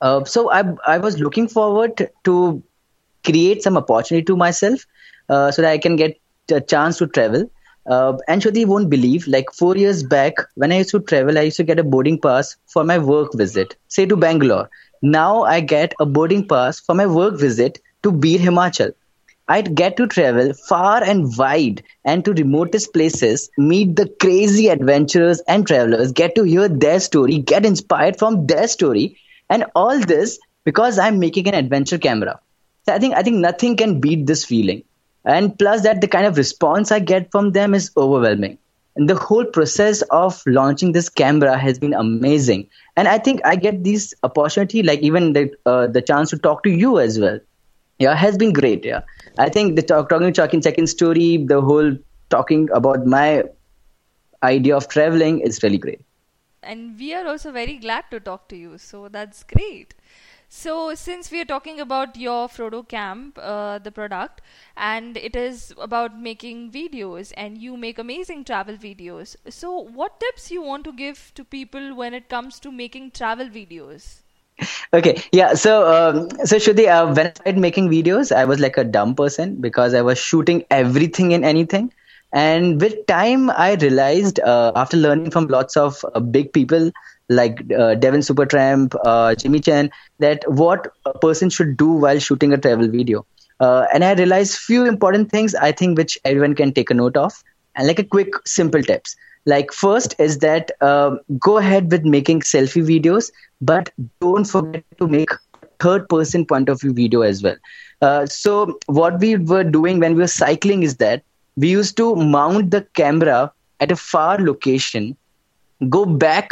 Uh, 0.00 0.24
so 0.24 0.50
I 0.50 0.62
I 0.86 0.98
was 0.98 1.18
looking 1.20 1.48
forward 1.48 2.08
to 2.24 2.62
create 3.24 3.62
some 3.62 3.76
opportunity 3.76 4.24
to 4.26 4.36
myself 4.36 4.86
uh, 5.28 5.50
so 5.50 5.62
that 5.62 5.70
I 5.70 5.78
can 5.78 5.96
get 5.96 6.18
a 6.50 6.60
chance 6.60 6.98
to 6.98 7.06
travel. 7.06 7.50
Uh, 7.90 8.16
and 8.28 8.42
Shruti 8.42 8.64
won't 8.66 8.90
believe, 8.90 9.26
like 9.26 9.50
four 9.52 9.76
years 9.76 10.02
back, 10.04 10.34
when 10.54 10.70
I 10.72 10.78
used 10.78 10.90
to 10.90 11.00
travel, 11.00 11.38
I 11.38 11.42
used 11.42 11.56
to 11.56 11.64
get 11.64 11.78
a 11.80 11.84
boarding 11.84 12.20
pass 12.20 12.56
for 12.66 12.84
my 12.84 12.98
work 12.98 13.32
visit, 13.34 13.76
say 13.88 14.06
to 14.06 14.16
Bangalore. 14.16 14.68
Now 15.02 15.42
I 15.42 15.60
get 15.60 15.94
a 15.98 16.06
boarding 16.06 16.46
pass 16.46 16.78
for 16.78 16.94
my 16.94 17.06
work 17.06 17.38
visit 17.38 17.80
to 18.04 18.12
Bir 18.12 18.38
Himachal. 18.38 18.92
I'd 19.52 19.74
get 19.74 19.98
to 19.98 20.06
travel 20.06 20.54
far 20.54 21.04
and 21.04 21.36
wide 21.36 21.82
and 22.06 22.24
to 22.24 22.32
remotest 22.32 22.94
places, 22.94 23.50
meet 23.58 23.96
the 23.96 24.08
crazy 24.18 24.68
adventurers 24.68 25.42
and 25.46 25.66
travelers, 25.66 26.10
get 26.10 26.34
to 26.36 26.44
hear 26.44 26.68
their 26.68 27.00
story, 27.00 27.36
get 27.36 27.66
inspired 27.66 28.18
from 28.18 28.46
their 28.46 28.66
story, 28.66 29.18
and 29.50 29.66
all 29.74 30.00
this 30.00 30.38
because 30.64 30.98
I'm 30.98 31.18
making 31.18 31.48
an 31.48 31.54
adventure 31.54 31.98
camera. 31.98 32.40
So 32.86 32.94
I 32.94 32.98
think 32.98 33.14
I 33.14 33.22
think 33.22 33.36
nothing 33.36 33.76
can 33.76 34.00
beat 34.00 34.26
this 34.26 34.42
feeling. 34.42 34.84
And 35.26 35.58
plus 35.58 35.82
that 35.82 36.00
the 36.00 36.08
kind 36.08 36.24
of 36.24 36.38
response 36.38 36.90
I 36.90 37.00
get 37.00 37.30
from 37.30 37.52
them 37.52 37.74
is 37.74 37.90
overwhelming. 37.94 38.56
And 38.96 39.08
the 39.08 39.16
whole 39.16 39.44
process 39.44 40.02
of 40.22 40.42
launching 40.46 40.92
this 40.92 41.10
camera 41.10 41.58
has 41.58 41.78
been 41.78 41.92
amazing. 41.92 42.68
And 42.96 43.06
I 43.06 43.18
think 43.18 43.42
I 43.44 43.56
get 43.56 43.84
this 43.84 44.14
opportunity, 44.22 44.82
like 44.82 45.00
even 45.00 45.34
the 45.34 45.50
uh, 45.66 45.88
the 45.88 46.00
chance 46.00 46.30
to 46.30 46.38
talk 46.38 46.62
to 46.62 46.70
you 46.70 46.98
as 46.98 47.20
well. 47.20 47.38
Yeah, 48.02 48.14
has 48.14 48.36
been 48.36 48.52
great. 48.52 48.84
Yeah, 48.84 49.02
I 49.38 49.48
think 49.48 49.76
the 49.76 49.82
talk, 49.82 50.08
talking 50.08 50.62
Check 50.62 50.78
In 50.78 50.86
story, 50.86 51.36
the 51.36 51.60
whole 51.60 51.96
talking 52.30 52.68
about 52.72 53.06
my 53.06 53.44
idea 54.42 54.76
of 54.76 54.88
traveling 54.88 55.40
is 55.40 55.62
really 55.62 55.78
great. 55.78 56.00
And 56.62 56.98
we 56.98 57.14
are 57.14 57.26
also 57.26 57.52
very 57.52 57.76
glad 57.78 58.04
to 58.10 58.20
talk 58.20 58.48
to 58.48 58.56
you. 58.56 58.78
So 58.78 59.08
that's 59.08 59.44
great. 59.44 59.94
So, 60.54 60.94
since 60.94 61.30
we 61.30 61.40
are 61.40 61.46
talking 61.46 61.80
about 61.80 62.16
your 62.16 62.46
Frodo 62.46 62.86
Camp, 62.86 63.38
uh, 63.40 63.78
the 63.78 63.90
product, 63.90 64.42
and 64.76 65.16
it 65.16 65.34
is 65.34 65.72
about 65.78 66.18
making 66.18 66.70
videos, 66.70 67.32
and 67.38 67.56
you 67.56 67.78
make 67.78 67.98
amazing 67.98 68.44
travel 68.44 68.76
videos. 68.76 69.34
So, 69.48 69.78
what 69.78 70.20
tips 70.20 70.50
you 70.50 70.60
want 70.60 70.84
to 70.84 70.92
give 70.92 71.32
to 71.36 71.44
people 71.44 71.94
when 71.94 72.12
it 72.12 72.28
comes 72.28 72.60
to 72.60 72.70
making 72.70 73.12
travel 73.12 73.48
videos? 73.48 74.21
Okay, 74.94 75.22
yeah. 75.32 75.54
So, 75.54 75.86
um, 75.92 76.28
so 76.44 76.56
Shruti, 76.56 76.88
uh, 76.88 77.12
when 77.12 77.26
I 77.26 77.30
started 77.30 77.58
making 77.58 77.88
videos, 77.90 78.34
I 78.34 78.44
was 78.44 78.60
like 78.60 78.76
a 78.76 78.84
dumb 78.84 79.14
person 79.14 79.56
because 79.60 79.94
I 79.94 80.02
was 80.02 80.18
shooting 80.18 80.64
everything 80.70 81.32
and 81.34 81.44
anything. 81.44 81.92
And 82.32 82.80
with 82.80 83.06
time, 83.06 83.50
I 83.50 83.74
realized 83.74 84.40
uh, 84.40 84.72
after 84.74 84.96
learning 84.96 85.30
from 85.30 85.46
lots 85.48 85.76
of 85.76 86.04
uh, 86.14 86.20
big 86.20 86.52
people 86.52 86.90
like 87.28 87.62
uh, 87.78 87.94
Devin 87.94 88.20
Supertramp, 88.20 88.94
uh, 89.04 89.34
Jimmy 89.34 89.60
Chin, 89.60 89.90
that 90.18 90.42
what 90.46 90.88
a 91.04 91.12
person 91.18 91.50
should 91.50 91.76
do 91.76 91.88
while 91.90 92.18
shooting 92.18 92.52
a 92.52 92.58
travel 92.58 92.88
video. 92.88 93.26
Uh, 93.60 93.86
and 93.92 94.04
I 94.04 94.14
realized 94.14 94.56
few 94.58 94.84
important 94.86 95.30
things 95.30 95.54
I 95.54 95.72
think 95.72 95.96
which 95.98 96.18
everyone 96.24 96.54
can 96.54 96.72
take 96.72 96.90
a 96.90 96.94
note 96.94 97.16
of, 97.16 97.32
and 97.76 97.86
like 97.86 97.98
a 97.98 98.04
quick 98.04 98.28
simple 98.46 98.82
tips. 98.82 99.16
Like 99.46 99.72
first 99.72 100.14
is 100.18 100.38
that 100.38 100.70
uh, 100.80 101.16
go 101.38 101.58
ahead 101.58 101.90
with 101.90 102.04
making 102.04 102.40
selfie 102.40 102.84
videos, 102.84 103.30
but 103.62 103.90
don't 104.20 104.44
forget 104.44 104.84
to 104.98 105.08
make 105.08 105.30
third 105.78 106.08
person 106.08 106.44
point 106.44 106.68
of 106.68 106.80
view 106.80 106.92
video 106.92 107.22
as 107.22 107.42
well. 107.42 107.56
Uh, 108.02 108.26
so 108.26 108.78
what 108.86 109.18
we 109.20 109.36
were 109.36 109.64
doing 109.64 110.00
when 110.00 110.14
we 110.14 110.20
were 110.22 110.34
cycling 110.36 110.82
is 110.82 110.96
that 110.96 111.22
we 111.56 111.70
used 111.70 111.96
to 111.96 112.14
mount 112.16 112.70
the 112.70 112.82
camera 112.94 113.52
at 113.80 113.92
a 113.92 113.96
far 113.96 114.38
location, 114.38 115.16
go 115.88 116.04
back 116.04 116.50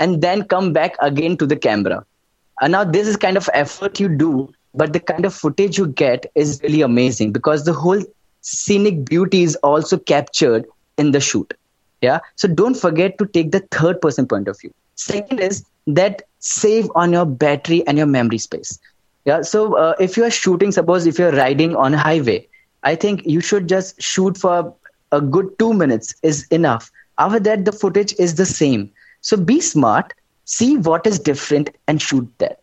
and 0.00 0.22
then 0.22 0.44
come 0.44 0.72
back 0.72 0.96
again 1.00 1.36
to 1.36 1.46
the 1.46 1.56
camera. 1.56 2.04
And 2.60 2.72
now 2.72 2.84
this 2.84 3.08
is 3.08 3.16
kind 3.16 3.36
of 3.36 3.48
effort 3.52 3.98
you 3.98 4.08
do, 4.08 4.52
but 4.74 4.92
the 4.92 5.00
kind 5.00 5.24
of 5.24 5.34
footage 5.34 5.78
you 5.78 5.86
get 5.86 6.26
is 6.34 6.60
really 6.62 6.82
amazing 6.82 7.32
because 7.32 7.64
the 7.64 7.72
whole 7.72 8.02
scenic 8.42 9.04
beauty 9.04 9.42
is 9.42 9.56
also 9.56 9.98
captured 9.98 10.66
in 10.98 11.12
the 11.12 11.20
shoot. 11.20 11.54
Yeah. 12.00 12.20
So 12.36 12.46
don't 12.46 12.74
forget 12.74 13.18
to 13.18 13.26
take 13.26 13.50
the 13.50 13.60
third 13.70 14.00
person 14.00 14.26
point 14.26 14.46
of 14.46 14.60
view. 14.60 14.72
Second 14.94 15.40
is 15.40 15.64
that 15.86 16.22
save 16.44 16.90
on 16.94 17.12
your 17.12 17.24
battery 17.24 17.86
and 17.86 17.98
your 17.98 18.06
memory 18.06 18.38
space. 18.38 18.78
Yeah. 19.24 19.42
So 19.42 19.76
uh, 19.78 19.94
if 19.98 20.16
you 20.16 20.24
are 20.24 20.30
shooting, 20.30 20.72
suppose 20.72 21.06
if 21.06 21.18
you're 21.18 21.32
riding 21.32 21.74
on 21.74 21.94
a 21.94 21.98
highway, 21.98 22.46
I 22.82 22.94
think 22.94 23.22
you 23.26 23.40
should 23.40 23.68
just 23.68 24.00
shoot 24.00 24.36
for 24.36 24.74
a 25.12 25.20
good 25.20 25.58
two 25.58 25.72
minutes 25.72 26.14
is 26.22 26.46
enough. 26.48 26.90
After 27.18 27.40
that, 27.40 27.64
the 27.64 27.72
footage 27.72 28.14
is 28.18 28.34
the 28.34 28.44
same. 28.44 28.90
So 29.22 29.36
be 29.36 29.60
smart, 29.60 30.12
see 30.44 30.76
what 30.76 31.06
is 31.06 31.18
different, 31.18 31.70
and 31.88 32.02
shoot 32.02 32.28
that. 32.38 32.58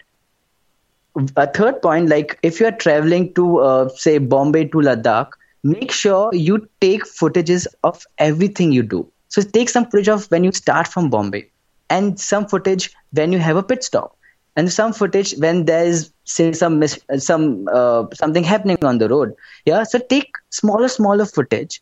A 1.36 1.48
third 1.48 1.82
point, 1.82 2.10
like 2.10 2.38
if 2.44 2.60
you 2.60 2.68
are 2.68 2.72
traveling 2.72 3.34
to, 3.34 3.60
uh, 3.60 3.90
say, 3.90 4.18
Bombay 4.20 4.66
to 4.66 4.78
Ladakh, 4.78 5.32
make 5.64 5.92
sure 5.92 6.30
you 6.34 6.68
take 6.82 7.04
footages 7.06 7.68
of 7.84 8.06
everything 8.18 8.72
you 8.72 8.84
do. 8.84 9.08
So 9.30 9.42
take 9.42 9.70
some 9.70 9.86
footage 9.86 10.10
of 10.10 10.30
when 10.32 10.44
you 10.44 10.52
start 10.52 10.88
from 10.88 11.10
Bombay, 11.10 11.48
and 11.92 12.20
some 12.20 12.48
footage 12.48 12.92
when 13.14 13.34
you 13.34 13.40
have 13.40 13.58
a 13.58 13.64
pit 13.64 13.84
stop, 13.84 14.18
and 14.56 14.72
some 14.72 14.94
footage 14.94 15.34
when 15.46 15.66
there 15.66 15.86
is 15.86 16.12
say 16.26 16.52
some 16.54 16.80
mis- 16.80 17.00
some 17.18 17.68
uh, 17.74 18.06
something 18.24 18.44
happening 18.44 18.84
on 18.84 19.00
the 19.00 19.10
road. 19.10 19.34
Yeah, 19.66 19.84
so 19.84 20.00
take 20.10 20.32
smaller, 20.50 20.90
smaller 20.90 21.26
footage, 21.26 21.82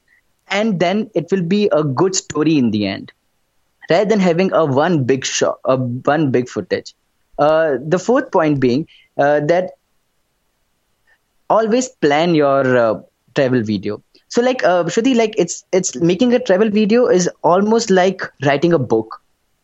and 0.50 0.80
then 0.80 1.10
it 1.16 1.28
will 1.32 1.44
be 1.58 1.70
a 1.72 1.84
good 1.84 2.16
story 2.16 2.58
in 2.58 2.72
the 2.72 2.88
end 2.88 3.12
rather 3.90 4.06
than 4.10 4.20
having 4.20 4.52
a 4.54 4.66
one 4.66 5.04
big 5.04 5.26
shot, 5.26 5.60
a 5.66 5.78
one 5.78 6.32
big 6.32 6.50
footage. 6.50 6.94
Uh, 7.38 7.78
the 7.86 8.00
fourth 8.00 8.32
point 8.32 8.60
being 8.60 8.88
uh, 9.18 9.40
that 9.42 9.72
always 11.50 11.90
plan 11.90 12.36
your 12.36 12.78
uh, 12.78 13.00
travel 13.36 13.62
video. 13.64 14.02
So, 14.30 14.42
like 14.42 14.64
uh, 14.64 14.84
Shruti, 14.86 15.16
like 15.16 15.36
it's 15.38 15.66
it's 15.72 15.96
making 15.96 16.34
a 16.34 16.40
travel 16.40 16.70
video 16.70 17.08
is 17.08 17.30
almost 17.44 17.90
like 17.90 18.22
writing 18.46 18.74
a 18.74 18.80
book. 18.80 19.19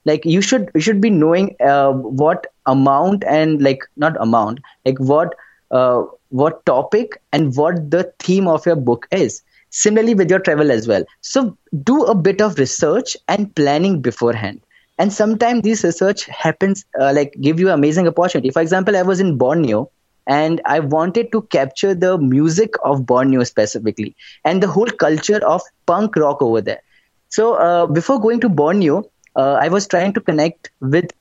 Like 0.06 0.26
you 0.26 0.42
should 0.42 0.70
you 0.76 0.82
should 0.82 1.02
be 1.02 1.10
knowing 1.10 1.56
uh, 1.60 1.92
what 1.92 2.48
amount 2.66 3.24
and 3.26 3.62
like 3.62 3.80
not 3.98 4.16
amount, 4.22 4.60
like 4.86 5.00
what 5.00 5.36
uh, 5.72 6.04
what 6.30 6.66
topic 6.66 7.22
and 7.32 7.56
what 7.56 7.90
the 7.92 8.12
theme 8.20 8.48
of 8.48 8.66
your 8.66 8.76
book 8.76 9.08
is 9.12 9.42
Similarly, 9.72 10.16
with 10.16 10.30
your 10.30 10.40
travel 10.40 10.72
as 10.72 10.88
well. 10.88 11.04
So, 11.20 11.58
do 11.84 12.04
a 12.06 12.16
bit 12.16 12.40
of 12.42 12.58
research 12.58 13.18
and 13.28 13.54
planning 13.56 14.02
beforehand. 14.02 14.62
And 14.98 15.12
sometimes 15.12 15.64
this 15.64 15.84
research 15.84 16.26
happens, 16.28 16.86
uh, 17.00 17.12
like, 17.14 17.34
give 17.42 17.60
you 17.60 17.70
amazing 17.70 18.08
opportunity. 18.08 18.52
For 18.52 18.62
example, 18.62 18.96
I 18.96 19.02
was 19.02 19.20
in 19.20 19.38
Borneo 19.38 19.90
and 20.28 20.62
I 20.66 20.80
wanted 20.80 21.32
to 21.34 21.42
capture 21.44 21.94
the 21.94 22.18
music 22.18 22.74
of 22.86 23.06
Borneo 23.06 23.44
specifically 23.44 24.16
and 24.46 24.64
the 24.64 24.68
whole 24.68 24.88
culture 24.88 25.46
of 25.46 25.62
punk 25.86 26.16
rock 26.16 26.42
over 26.42 26.62
there. 26.62 26.82
So, 27.30 27.56
uh, 27.56 27.86
before 27.88 28.20
going 28.20 28.40
to 28.42 28.50
Borneo, 28.50 29.04
I 29.44 29.68
was 29.70 29.88
trying 29.88 30.13
to 30.13 30.22
connect 30.22 30.72
with 30.80 31.12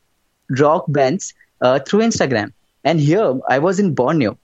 rock 0.58 0.84
bands 0.88 1.32
uh, 1.60 1.78
through 1.80 2.00
Instagram. 2.00 2.52
And 2.84 3.00
here 3.00 3.38
I 3.48 3.58
was 3.58 3.78
in 3.78 3.94
Borneo 3.94 4.38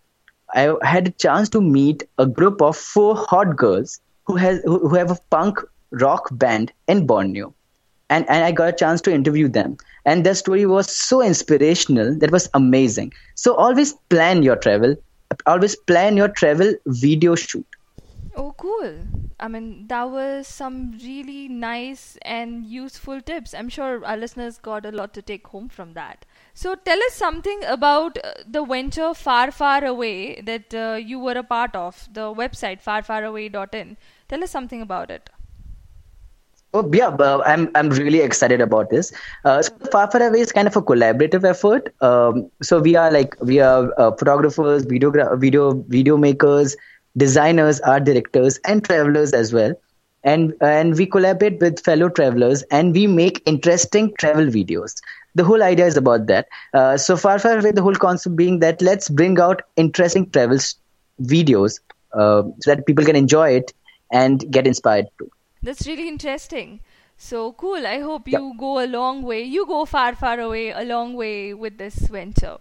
I 0.54 0.74
had 0.82 1.08
a 1.08 1.10
chance 1.12 1.48
to 1.50 1.60
meet 1.60 2.02
a 2.18 2.26
group 2.26 2.60
of 2.60 2.76
four 2.76 3.16
hot 3.16 3.56
girls 3.56 4.00
who 4.24 4.36
has 4.36 4.60
who 4.64 4.94
have 4.94 5.10
a 5.10 5.18
punk 5.30 5.58
rock 5.90 6.28
band 6.32 6.72
in 6.88 7.06
Borneo. 7.06 7.54
and, 8.10 8.28
and 8.28 8.44
I 8.44 8.52
got 8.52 8.68
a 8.68 8.76
chance 8.76 9.00
to 9.02 9.12
interview 9.12 9.48
them. 9.48 9.76
And 10.04 10.24
their 10.24 10.34
story 10.34 10.66
was 10.66 10.90
so 10.94 11.22
inspirational 11.22 12.18
that 12.18 12.30
was 12.30 12.48
amazing. 12.54 13.12
So 13.34 13.54
always 13.54 13.92
plan 14.10 14.42
your 14.42 14.56
travel. 14.56 14.96
Always 15.46 15.76
plan 15.76 16.16
your 16.16 16.28
travel 16.28 16.74
video 16.86 17.34
shoot. 17.36 17.66
Oh, 18.36 18.52
cool. 18.58 18.94
I 19.40 19.48
mean, 19.48 19.86
that 19.88 20.10
was 20.10 20.46
some 20.46 20.98
really 21.02 21.48
nice 21.48 22.18
and 22.22 22.64
useful 22.66 23.22
tips. 23.22 23.54
I'm 23.54 23.70
sure 23.70 24.04
our 24.04 24.16
listeners 24.16 24.58
got 24.58 24.84
a 24.84 24.92
lot 24.92 25.14
to 25.14 25.22
take 25.22 25.46
home 25.46 25.68
from 25.68 25.94
that. 25.94 26.26
So, 26.52 26.74
tell 26.74 26.98
us 26.98 27.14
something 27.14 27.64
about 27.64 28.18
uh, 28.18 28.34
the 28.46 28.64
venture 28.64 29.14
Far 29.14 29.50
Far 29.50 29.84
Away 29.84 30.42
that 30.42 30.74
uh, 30.74 30.96
you 30.96 31.18
were 31.18 31.32
a 31.32 31.42
part 31.42 31.74
of, 31.74 32.06
the 32.12 32.32
website 32.34 32.84
farfaraway.in. 32.84 33.96
Tell 34.28 34.44
us 34.44 34.50
something 34.50 34.82
about 34.82 35.10
it. 35.10 35.30
Oh 36.72 36.88
yeah, 36.92 37.16
I'm 37.44 37.68
I'm 37.74 37.88
really 37.90 38.20
excited 38.20 38.60
about 38.60 38.90
this. 38.90 39.12
Uh, 39.44 39.60
so 39.60 39.72
Far 39.90 40.08
Far 40.08 40.22
Away 40.22 40.38
is 40.38 40.52
kind 40.52 40.68
of 40.68 40.76
a 40.76 40.82
collaborative 40.82 41.42
effort. 41.42 41.92
Um, 42.00 42.48
so 42.62 42.78
we 42.80 42.94
are 42.94 43.10
like 43.10 43.34
we 43.40 43.58
are 43.58 43.92
uh, 43.98 44.12
photographers, 44.12 44.84
video 44.84 45.10
video 45.36 45.72
video 45.88 46.16
makers, 46.16 46.76
designers, 47.20 47.80
art 47.92 48.04
directors, 48.04 48.58
and 48.64 48.84
travelers 48.84 49.32
as 49.32 49.52
well. 49.52 49.74
And 50.22 50.54
and 50.60 50.98
we 50.98 51.06
collaborate 51.06 51.60
with 51.60 51.82
fellow 51.84 52.08
travelers, 52.20 52.62
and 52.78 52.98
we 53.00 53.06
make 53.06 53.42
interesting 53.52 54.12
travel 54.18 54.50
videos. 54.56 54.96
The 55.34 55.44
whole 55.44 55.62
idea 55.62 55.86
is 55.86 55.96
about 55.96 56.26
that. 56.26 56.48
Uh, 56.74 56.96
so 56.96 57.16
Far 57.16 57.38
Far 57.38 57.58
Away, 57.58 57.72
the 57.72 57.82
whole 57.82 57.94
concept 57.94 58.36
being 58.36 58.58
that 58.64 58.82
let's 58.82 59.08
bring 59.08 59.40
out 59.40 59.62
interesting 59.76 60.28
travel 60.30 60.58
videos 61.22 61.80
uh, 62.12 62.42
so 62.60 62.74
that 62.74 62.86
people 62.86 63.04
can 63.04 63.16
enjoy 63.16 63.50
it 63.60 63.72
and 64.12 64.44
get 64.50 64.66
inspired 64.66 65.06
too. 65.18 65.30
That's 65.62 65.86
really 65.86 66.08
interesting. 66.08 66.80
So 67.16 67.52
cool. 67.52 67.86
I 67.86 68.00
hope 68.00 68.28
you 68.28 68.48
yep. 68.48 68.58
go 68.58 68.82
a 68.82 68.86
long 68.86 69.22
way. 69.22 69.42
You 69.42 69.66
go 69.66 69.84
far, 69.84 70.14
far 70.14 70.40
away, 70.40 70.70
a 70.70 70.84
long 70.84 71.14
way 71.14 71.54
with 71.54 71.76
this 71.76 71.96
venture. 71.96 72.56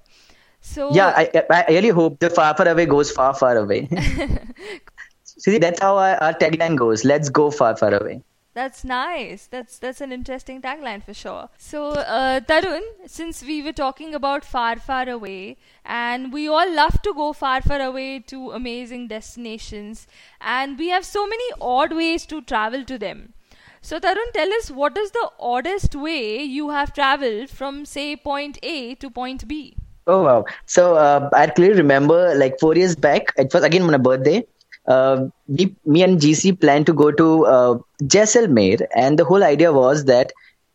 So 0.69 0.93
yeah, 0.93 1.13
I, 1.17 1.43
I 1.49 1.65
really 1.69 1.89
hope 1.89 2.19
the 2.19 2.29
far, 2.29 2.55
far 2.55 2.67
away 2.67 2.85
goes 2.85 3.09
far, 3.09 3.33
far 3.33 3.57
away. 3.57 3.89
See, 5.23 5.57
that's 5.57 5.79
how 5.79 5.97
our, 5.97 6.15
our 6.17 6.33
tagline 6.33 6.75
goes. 6.77 7.03
Let's 7.03 7.29
go 7.29 7.49
far, 7.49 7.75
far 7.75 7.95
away. 7.95 8.21
That's 8.53 8.83
nice. 8.83 9.47
That's 9.47 9.79
that's 9.79 9.99
an 10.01 10.11
interesting 10.11 10.61
tagline 10.61 11.03
for 11.03 11.15
sure. 11.15 11.49
So, 11.57 11.87
uh, 12.17 12.41
Tarun, 12.41 12.81
since 13.07 13.41
we 13.41 13.63
were 13.63 13.73
talking 13.73 14.13
about 14.13 14.45
far, 14.45 14.75
far 14.77 15.09
away, 15.09 15.57
and 15.83 16.31
we 16.31 16.47
all 16.47 16.71
love 16.71 17.01
to 17.01 17.15
go 17.15 17.33
far, 17.33 17.63
far 17.63 17.81
away 17.81 18.19
to 18.27 18.51
amazing 18.51 19.07
destinations, 19.07 20.05
and 20.39 20.77
we 20.77 20.89
have 20.89 21.03
so 21.03 21.25
many 21.25 21.49
odd 21.59 21.93
ways 21.93 22.27
to 22.27 22.41
travel 22.41 22.83
to 22.85 22.99
them. 22.99 23.33
So, 23.81 23.99
Tarun, 23.99 24.33
tell 24.33 24.53
us 24.53 24.69
what 24.69 24.97
is 24.99 25.11
the 25.11 25.29
oddest 25.39 25.95
way 25.95 26.43
you 26.43 26.69
have 26.69 26.93
traveled 26.93 27.49
from, 27.49 27.85
say, 27.85 28.15
point 28.15 28.59
A 28.61 28.93
to 28.95 29.09
point 29.09 29.47
B? 29.47 29.78
Oh 30.09 30.23
wow! 30.23 30.45
So 30.65 30.95
uh, 30.95 31.29
I 31.33 31.47
clearly 31.47 31.77
remember, 31.77 32.33
like 32.35 32.59
four 32.59 32.75
years 32.75 32.95
back, 32.95 33.27
it 33.37 33.53
was 33.53 33.63
again 33.63 33.93
a 33.93 33.99
birthday 33.99 34.43
uh, 34.87 35.27
we, 35.47 35.75
me 35.85 36.03
and 36.03 36.19
GC 36.21 36.53
plan 36.53 36.85
to 36.85 36.93
go 36.93 37.11
to 37.11 37.45
uh, 37.45 37.77
Jaisalmer, 38.03 38.85
and 38.95 39.19
the 39.19 39.25
whole 39.25 39.43
idea 39.43 39.71
was 39.73 40.05
that 40.05 40.31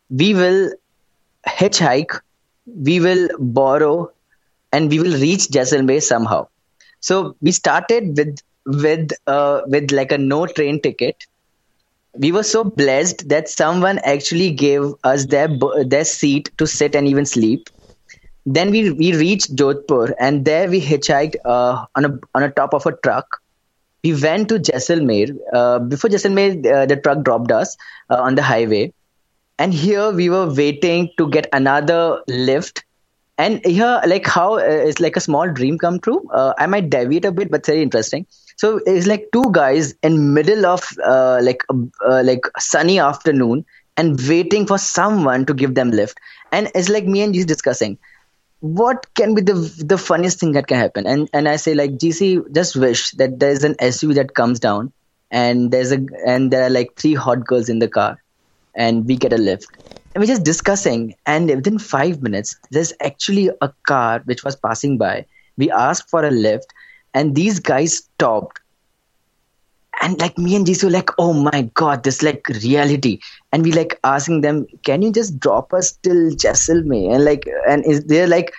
we 0.09 0.33
will 0.33 0.71
hitchhike, 1.47 2.19
we 2.65 2.99
will 3.01 3.29
borrow, 3.39 4.11
and 4.73 4.89
we 4.91 4.99
will 4.99 5.19
reach 5.19 5.47
Jaisalmer 5.49 6.01
somehow. 6.01 6.47
So 7.01 7.35
we 7.41 7.51
started 7.51 8.17
with 8.17 8.37
with 8.65 9.11
uh, 9.27 9.61
with 9.67 9.91
like 9.91 10.11
a 10.11 10.17
no 10.19 10.47
train 10.47 10.81
ticket. 10.81 11.25
We 12.17 12.31
were 12.33 12.43
so 12.43 12.63
blessed 12.63 13.29
that 13.29 13.49
someone 13.49 13.99
actually 13.99 14.51
gave 14.51 14.93
us 15.03 15.25
their 15.27 15.49
their 15.85 16.05
seat 16.05 16.51
to 16.57 16.67
sit 16.67 16.95
and 16.95 17.07
even 17.07 17.25
sleep. 17.25 17.69
Then 18.45 18.71
we 18.71 18.91
we 18.91 19.15
reached 19.15 19.55
Jodhpur, 19.55 20.13
and 20.19 20.45
there 20.45 20.69
we 20.69 20.81
hitchhiked 20.81 21.35
uh, 21.45 21.85
on 21.95 22.05
a 22.05 22.19
on 22.35 22.43
a 22.43 22.51
top 22.51 22.73
of 22.73 22.85
a 22.85 22.95
truck 23.03 23.41
we 24.05 24.13
went 24.21 24.49
to 24.49 24.59
Jaisalmer. 24.59 25.35
Uh, 25.53 25.79
before 25.79 26.09
Jaisalmer, 26.09 26.47
uh, 26.73 26.85
the 26.85 26.97
truck 26.97 27.23
dropped 27.23 27.51
us 27.51 27.75
uh, 28.09 28.21
on 28.21 28.35
the 28.35 28.43
highway. 28.43 28.93
And 29.57 29.73
here 29.73 30.11
we 30.11 30.29
were 30.29 30.53
waiting 30.53 31.09
to 31.17 31.29
get 31.29 31.47
another 31.53 32.21
lift. 32.27 32.83
And 33.37 33.65
here, 33.65 34.01
like 34.07 34.27
how 34.27 34.55
uh, 34.55 34.81
it's 34.89 34.99
like 34.99 35.15
a 35.15 35.21
small 35.21 35.51
dream 35.51 35.77
come 35.77 35.99
true. 35.99 36.21
Uh, 36.31 36.53
I 36.57 36.67
might 36.67 36.89
deviate 36.89 37.25
a 37.25 37.31
bit, 37.31 37.49
but 37.51 37.65
very 37.65 37.81
interesting. 37.81 38.27
So 38.57 38.79
it's 38.85 39.07
like 39.07 39.29
two 39.33 39.45
guys 39.51 39.93
in 40.03 40.33
middle 40.33 40.65
of 40.65 40.85
like 41.47 41.63
like 42.29 42.45
sunny 42.59 42.99
afternoon 42.99 43.65
and 43.97 44.21
waiting 44.29 44.67
for 44.67 44.77
someone 44.77 45.45
to 45.47 45.53
give 45.53 45.75
them 45.75 45.91
lift. 45.91 46.19
And 46.51 46.71
it's 46.75 46.89
like 46.89 47.05
me 47.05 47.21
and 47.23 47.35
you 47.35 47.43
discussing 47.43 47.97
what 48.65 49.05
can 49.15 49.35
be 49.35 49.41
the 49.41 49.53
the 49.85 49.97
funniest 49.97 50.39
thing 50.39 50.53
that 50.53 50.67
can 50.67 50.77
happen? 50.77 51.05
And 51.05 51.29
and 51.33 51.47
i 51.47 51.55
say 51.55 51.73
like 51.75 51.91
gc 52.03 52.51
just 52.53 52.75
wish 52.75 53.11
that 53.11 53.39
there's 53.39 53.63
an 53.63 53.75
suv 53.75 54.15
that 54.15 54.33
comes 54.33 54.59
down 54.59 54.91
and 55.31 55.71
there's 55.71 55.91
a 55.91 55.99
and 56.25 56.51
there 56.51 56.63
are 56.63 56.69
like 56.69 56.95
three 56.97 57.13
hot 57.13 57.45
girls 57.45 57.69
in 57.69 57.79
the 57.79 57.87
car 57.87 58.17
and 58.75 59.05
we 59.05 59.17
get 59.17 59.33
a 59.33 59.37
lift. 59.37 59.67
And 60.13 60.21
we're 60.21 60.27
just 60.33 60.43
discussing 60.43 61.13
and 61.25 61.49
within 61.49 61.77
five 61.79 62.21
minutes 62.21 62.55
there's 62.71 62.93
actually 63.01 63.49
a 63.61 63.71
car 63.87 64.21
which 64.25 64.43
was 64.43 64.55
passing 64.55 64.97
by. 64.97 65.25
We 65.57 65.71
asked 65.71 66.09
for 66.09 66.23
a 66.25 66.31
lift 66.31 66.73
and 67.13 67.35
these 67.35 67.59
guys 67.59 67.97
stopped 67.97 68.59
and 70.01 70.19
like 70.19 70.37
me 70.37 70.55
and 70.55 70.65
GC 70.65 70.89
like, 70.89 71.09
oh 71.17 71.33
my 71.33 71.69
god, 71.73 72.03
this 72.03 72.21
like 72.21 72.47
reality. 72.63 73.19
And 73.51 73.63
we 73.63 73.71
like 73.71 73.99
asking 74.03 74.41
them, 74.41 74.65
can 74.83 75.01
you 75.01 75.11
just 75.11 75.39
drop 75.39 75.73
us 75.73 75.97
till 76.03 76.31
Jaisalmer? 76.31 77.13
And 77.13 77.25
like, 77.25 77.45
and 77.67 77.85
is 77.85 78.03
they're 78.05 78.27
like, 78.27 78.53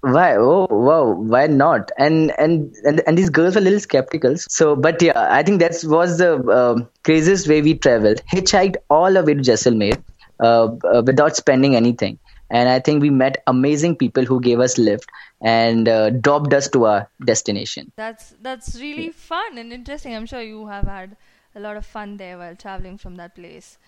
why? 0.00 0.36
Oh 0.36 0.66
wow, 0.70 1.12
why 1.14 1.46
not? 1.46 1.90
And 1.98 2.32
and 2.38 2.74
and 2.84 3.02
and 3.06 3.18
these 3.18 3.30
girls 3.30 3.56
are 3.56 3.60
a 3.60 3.62
little 3.62 3.80
skeptical. 3.80 4.36
So, 4.36 4.76
but 4.76 5.02
yeah, 5.02 5.26
I 5.30 5.42
think 5.42 5.60
that 5.60 5.74
was 5.84 6.18
the 6.18 6.36
uh, 6.36 6.84
craziest 7.04 7.48
way 7.48 7.62
we 7.62 7.74
traveled. 7.74 8.22
Hitchhiked 8.32 8.76
all 8.90 9.12
the 9.12 9.24
way 9.24 9.34
to 9.34 9.40
Jaisalmer 9.40 10.02
uh, 10.42 10.68
uh, 10.92 11.02
without 11.04 11.36
spending 11.36 11.74
anything 11.76 12.18
and 12.50 12.68
I 12.68 12.80
think 12.80 13.02
we 13.02 13.10
met 13.10 13.42
amazing 13.46 13.96
people 13.96 14.24
who 14.24 14.40
gave 14.40 14.60
us 14.60 14.78
lift 14.78 15.08
and 15.40 15.88
uh, 15.88 16.10
dropped 16.10 16.52
us 16.52 16.68
to 16.70 16.86
our 16.86 17.10
destination. 17.24 17.92
That's 17.96 18.34
that's 18.40 18.80
really 18.80 19.10
fun 19.10 19.58
and 19.58 19.72
interesting. 19.72 20.14
I'm 20.14 20.26
sure 20.26 20.40
you 20.40 20.66
have 20.66 20.84
had 20.84 21.16
a 21.54 21.60
lot 21.60 21.76
of 21.76 21.84
fun 21.86 22.16
there 22.16 22.38
while 22.38 22.56
traveling 22.56 22.98
from 22.98 23.16
that 23.16 23.34
place. 23.34 23.78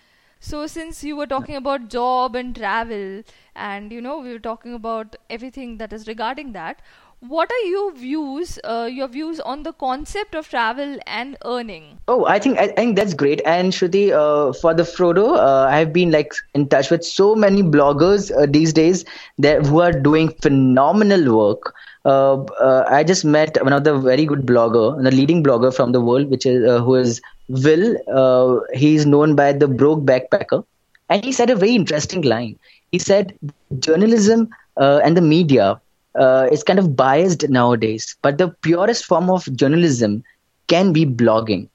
So 0.41 0.67
since 0.67 1.05
you 1.05 1.17
were 1.17 1.27
talking 1.27 1.57
about 1.57 1.89
job 1.91 2.35
and 2.35 2.57
travel 2.57 3.23
and 3.55 3.93
you 3.93 4.01
know 4.01 4.19
we 4.19 4.33
were 4.33 4.39
talking 4.39 4.75
about 4.75 5.17
everything 5.29 5.77
that 5.79 5.93
is 5.93 6.09
regarding 6.09 6.53
that, 6.53 6.81
what 7.21 7.51
are 7.53 7.67
your 7.69 7.93
views 7.93 8.59
uh, 8.65 8.89
your 8.91 9.07
views 9.07 9.41
on 9.41 9.63
the 9.63 9.73
concept 9.75 10.35
of 10.35 10.49
travel 10.49 10.99
and 11.07 11.37
earning? 11.45 11.99
Oh 12.09 12.25
i 12.27 12.39
think 12.39 12.59
i, 12.59 12.65
I 12.65 12.69
think 12.69 12.97
that's 12.97 13.15
great. 13.15 13.43
And 13.45 13.73
shruti 13.73 14.11
uh, 14.11 14.53
for 14.55 14.73
the 14.75 14.85
frodo 14.85 15.37
uh, 15.37 15.67
i've 15.69 15.93
been 15.93 16.11
like 16.11 16.33
in 16.55 16.67
touch 16.69 16.91
with 16.91 17.05
so 17.05 17.35
many 17.35 17.63
bloggers 17.63 18.33
uh, 18.37 18.47
these 18.49 18.73
days 18.73 19.05
that 19.39 19.67
who 19.67 19.81
are 19.81 19.93
doing 19.93 20.31
phenomenal 20.43 21.37
work. 21.37 21.75
Uh, 22.07 22.43
uh, 22.67 22.87
i 22.89 23.05
just 23.05 23.27
met 23.27 23.63
one 23.63 23.75
of 23.75 23.85
the 23.85 23.95
very 23.99 24.25
good 24.25 24.47
blogger 24.47 25.03
the 25.03 25.11
leading 25.11 25.45
blogger 25.45 25.75
from 25.75 25.93
the 25.93 26.01
world 26.01 26.31
which 26.31 26.47
is 26.47 26.65
who 26.81 26.95
is 26.95 27.21
will. 27.49 28.65
He's 28.73 29.05
known 29.05 29.35
by 29.35 29.53
the 29.53 29.69
broke 29.69 30.01
backpacker. 30.07 30.65
And 31.11 31.23
he 31.25 31.33
said 31.33 31.51
a 31.51 31.57
very 31.57 31.75
interesting 31.75 32.23
line. 32.23 32.59
He 32.93 32.99
said 32.99 33.37
journalism 33.81 34.49
and 34.77 35.15
the 35.15 35.21
media 35.21 35.79
uh, 36.19 36.49
is 36.51 36.63
kind 36.63 36.79
of 36.79 36.97
biased 36.97 37.49
nowadays. 37.49 38.17
But 38.23 38.39
the 38.39 38.49
purest 38.63 39.05
form 39.05 39.31
of 39.31 39.51
journalism 39.55 40.23
can 40.69 40.93
be 40.93 41.07
blogging. 41.07 41.69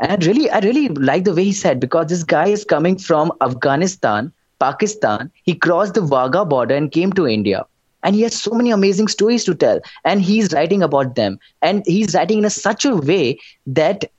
And 0.00 0.12
I 0.12 0.26
really, 0.26 0.50
I 0.50 0.58
really 0.60 0.88
like 0.88 1.24
the 1.24 1.34
way 1.34 1.44
he 1.44 1.52
said 1.52 1.80
because 1.80 2.06
this 2.08 2.24
guy 2.24 2.48
is 2.48 2.64
coming 2.64 2.98
from 2.98 3.32
Afghanistan, 3.40 4.32
Pakistan. 4.58 5.30
He 5.44 5.54
crossed 5.54 5.94
the 5.94 6.00
Wagah 6.00 6.48
border 6.48 6.74
and 6.74 6.90
came 6.90 7.12
to 7.12 7.26
India. 7.26 7.66
And 8.02 8.16
he 8.16 8.22
has 8.22 8.34
so 8.34 8.50
many 8.50 8.72
amazing 8.72 9.06
stories 9.08 9.44
to 9.44 9.54
tell. 9.54 9.80
And 10.04 10.20
he's 10.20 10.52
writing 10.52 10.82
about 10.82 11.14
them. 11.14 11.38
And 11.60 11.84
he's 11.86 12.14
writing 12.14 12.38
in 12.38 12.44
a, 12.44 12.50
such 12.50 12.84
a 12.84 12.96
way 12.96 13.38
that 13.66 14.10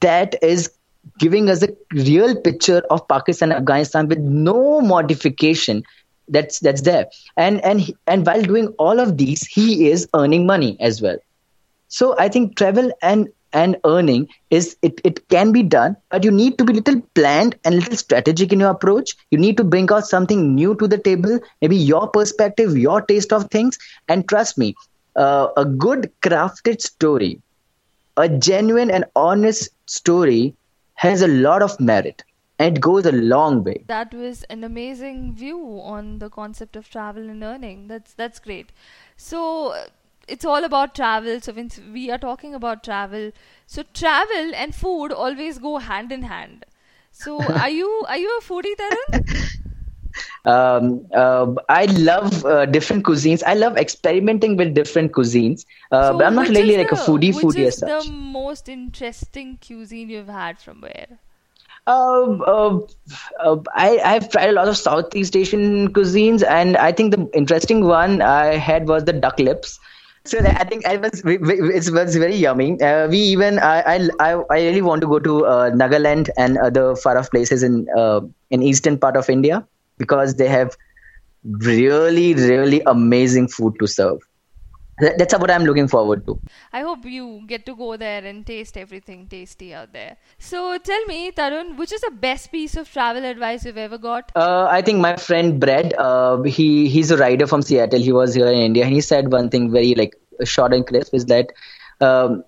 that 0.00 0.36
is 0.42 0.70
giving 1.18 1.48
us 1.48 1.62
a 1.62 1.68
real 1.92 2.36
picture 2.36 2.82
of 2.90 3.06
Pakistan 3.08 3.50
and 3.50 3.60
Afghanistan 3.60 4.06
with 4.08 4.18
no 4.18 4.80
modification 4.80 5.82
that's 6.32 6.60
that's 6.60 6.82
there. 6.82 7.06
And 7.36 7.64
and 7.64 7.92
and 8.06 8.26
while 8.26 8.42
doing 8.42 8.68
all 8.78 9.00
of 9.00 9.18
these 9.18 9.42
he 9.46 9.88
is 9.90 10.08
earning 10.14 10.46
money 10.46 10.76
as 10.80 11.02
well. 11.02 11.18
So 11.88 12.14
i 12.18 12.28
think 12.28 12.56
travel 12.56 12.90
and 13.02 13.28
and 13.52 13.76
earning 13.84 14.28
is 14.50 14.76
it, 14.82 15.00
it 15.04 15.28
can 15.28 15.52
be 15.52 15.62
done 15.62 15.96
but 16.10 16.24
you 16.24 16.30
need 16.30 16.58
to 16.58 16.64
be 16.64 16.74
little 16.74 17.00
planned 17.14 17.56
and 17.64 17.74
little 17.76 17.96
strategic 17.96 18.52
in 18.52 18.60
your 18.60 18.70
approach. 18.70 19.14
You 19.30 19.38
need 19.38 19.56
to 19.58 19.64
bring 19.64 19.90
out 19.92 20.06
something 20.06 20.54
new 20.54 20.74
to 20.76 20.88
the 20.88 20.98
table 20.98 21.38
maybe 21.60 21.76
your 21.76 22.08
perspective 22.08 22.76
your 22.76 23.02
taste 23.02 23.32
of 23.32 23.50
things. 23.50 23.78
And 24.08 24.28
trust 24.28 24.58
me 24.58 24.74
uh, 25.16 25.48
a 25.56 25.64
good 25.64 26.10
crafted 26.22 26.80
story 26.80 27.40
a 28.16 28.28
genuine 28.28 28.90
and 28.90 29.04
honest 29.16 29.70
story 29.86 30.54
has 30.94 31.22
a 31.22 31.28
lot 31.28 31.62
of 31.62 31.78
merit 31.80 32.22
and 32.62 32.76
it 32.78 32.80
goes 32.80 33.06
a 33.06 33.12
long 33.12 33.64
way. 33.64 33.84
That 33.86 34.14
was 34.14 34.44
an 34.44 34.64
amazing 34.64 35.34
view 35.34 35.80
on 35.82 36.18
the 36.18 36.30
concept 36.30 36.76
of 36.76 36.88
travel 36.88 37.28
and 37.28 37.42
earning. 37.42 37.88
That's 37.88 38.14
that's 38.14 38.38
great. 38.38 38.72
So 39.16 39.74
it's 40.28 40.44
all 40.44 40.64
about 40.64 40.94
travel. 40.94 41.40
So 41.40 41.52
when 41.52 41.70
we 41.92 42.10
are 42.10 42.18
talking 42.18 42.54
about 42.54 42.84
travel, 42.84 43.32
so 43.66 43.84
travel 43.94 44.54
and 44.54 44.74
food 44.74 45.12
always 45.12 45.58
go 45.58 45.78
hand 45.78 46.12
in 46.12 46.22
hand. 46.22 46.66
So 47.10 47.50
are 47.52 47.70
you 47.70 47.90
are 48.08 48.18
you 48.18 48.38
a 48.38 48.42
foodie, 48.42 48.76
Tarun? 48.82 49.10
um, 50.44 51.06
uh, 51.14 51.54
I 51.68 51.86
love 51.86 52.44
uh, 52.44 52.66
different 52.66 53.04
cuisines. 53.04 53.42
I 53.46 53.54
love 53.54 53.76
experimenting 53.76 54.56
with 54.56 54.74
different 54.74 55.12
cuisines, 55.12 55.66
uh, 55.90 56.12
so 56.12 56.18
but 56.18 56.26
I'm 56.26 56.34
not 56.34 56.48
really 56.48 56.76
like 56.76 56.92
a 56.92 56.96
foodie 56.96 57.34
which 57.34 57.44
foodie 57.44 57.66
is 57.66 57.74
as 57.74 57.78
such. 57.78 58.04
the 58.04 58.04
most 58.04 58.68
interesting 58.68 59.58
cuisine 59.66 60.10
you've 60.10 60.28
had 60.28 60.58
from 60.60 60.80
where? 60.80 61.18
Um, 61.86 62.42
uh, 62.46 62.78
uh, 63.40 63.56
I, 63.74 63.98
I've 64.04 64.30
tried 64.30 64.50
a 64.50 64.52
lot 64.52 64.68
of 64.68 64.76
Southeast 64.76 65.36
Asian 65.36 65.92
cuisines, 65.92 66.44
and 66.46 66.76
I 66.76 66.92
think 66.92 67.10
the 67.12 67.28
interesting 67.34 67.84
one 67.84 68.22
I 68.22 68.56
had 68.56 68.86
was 68.86 69.04
the 69.04 69.12
duck 69.12 69.38
lips. 69.40 69.80
So 70.24 70.38
I 70.38 70.64
think 70.64 70.86
I 70.86 70.96
was 70.96 71.22
it 71.24 71.90
was 71.92 72.14
very 72.16 72.36
yummy. 72.36 72.80
Uh, 72.80 73.08
we 73.08 73.18
even 73.18 73.58
I, 73.58 73.80
I 73.80 74.08
I 74.20 74.32
I 74.50 74.62
really 74.62 74.80
want 74.82 75.00
to 75.00 75.08
go 75.08 75.18
to 75.18 75.46
uh, 75.46 75.70
Nagaland 75.70 76.30
and 76.38 76.56
other 76.58 76.94
far 76.94 77.18
off 77.18 77.30
places 77.30 77.64
in 77.64 77.88
uh, 77.96 78.20
in 78.50 78.62
eastern 78.62 78.98
part 78.98 79.16
of 79.16 79.28
India 79.28 79.66
because 79.98 80.36
they 80.36 80.46
have 80.46 80.76
really 81.42 82.34
really 82.34 82.80
amazing 82.86 83.48
food 83.48 83.74
to 83.80 83.88
serve. 83.88 84.18
That- 85.02 85.18
That's 85.18 85.34
what 85.42 85.50
I'm 85.50 85.64
looking 85.68 85.88
forward 85.88 86.24
to. 86.26 86.38
I 86.72 86.80
hope 86.82 87.04
you 87.04 87.42
get 87.46 87.66
to 87.66 87.74
go 87.76 87.96
there 87.96 88.24
and 88.24 88.46
taste 88.46 88.76
everything 88.76 89.26
tasty 89.34 89.72
out 89.74 89.92
there. 89.92 90.16
So 90.38 90.78
tell 90.78 91.04
me, 91.06 91.32
Tarun, 91.32 91.76
which 91.76 91.92
is 91.92 92.00
the 92.02 92.10
best 92.26 92.50
piece 92.52 92.76
of 92.76 92.90
travel 92.90 93.24
advice 93.24 93.64
you've 93.64 93.78
ever 93.86 93.98
got? 93.98 94.32
Uh, 94.36 94.66
I 94.70 94.82
think 94.82 95.00
my 95.00 95.16
friend 95.16 95.60
Brad, 95.60 95.94
uh, 95.94 96.42
he 96.42 96.88
he's 96.88 97.10
a 97.10 97.16
rider 97.16 97.46
from 97.46 97.62
Seattle. 97.62 98.00
He 98.00 98.12
was 98.12 98.34
here 98.34 98.46
in 98.48 98.58
India, 98.70 98.84
and 98.84 98.92
he 98.92 99.00
said 99.00 99.32
one 99.32 99.50
thing 99.50 99.70
very 99.72 99.94
like 99.94 100.16
short 100.44 100.72
and 100.72 100.86
crisp 100.86 101.14
is 101.14 101.26
that 101.26 101.52
um, 102.00 102.42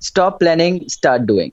stop 0.00 0.40
planning, 0.40 0.88
start 0.88 1.26
doing. 1.26 1.52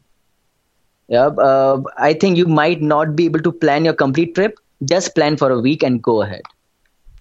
Yeah, 1.08 1.28
uh, 1.28 1.82
I 1.98 2.14
think 2.14 2.38
you 2.38 2.46
might 2.46 2.82
not 2.82 3.16
be 3.16 3.26
able 3.26 3.42
to 3.42 3.52
plan 3.52 3.86
your 3.86 3.94
complete 3.94 4.36
trip. 4.36 4.58
Just 4.86 5.16
plan 5.16 5.38
for 5.38 5.50
a 5.52 5.60
week 5.60 5.84
and 5.84 6.02
go 6.02 6.22
ahead. 6.22 6.42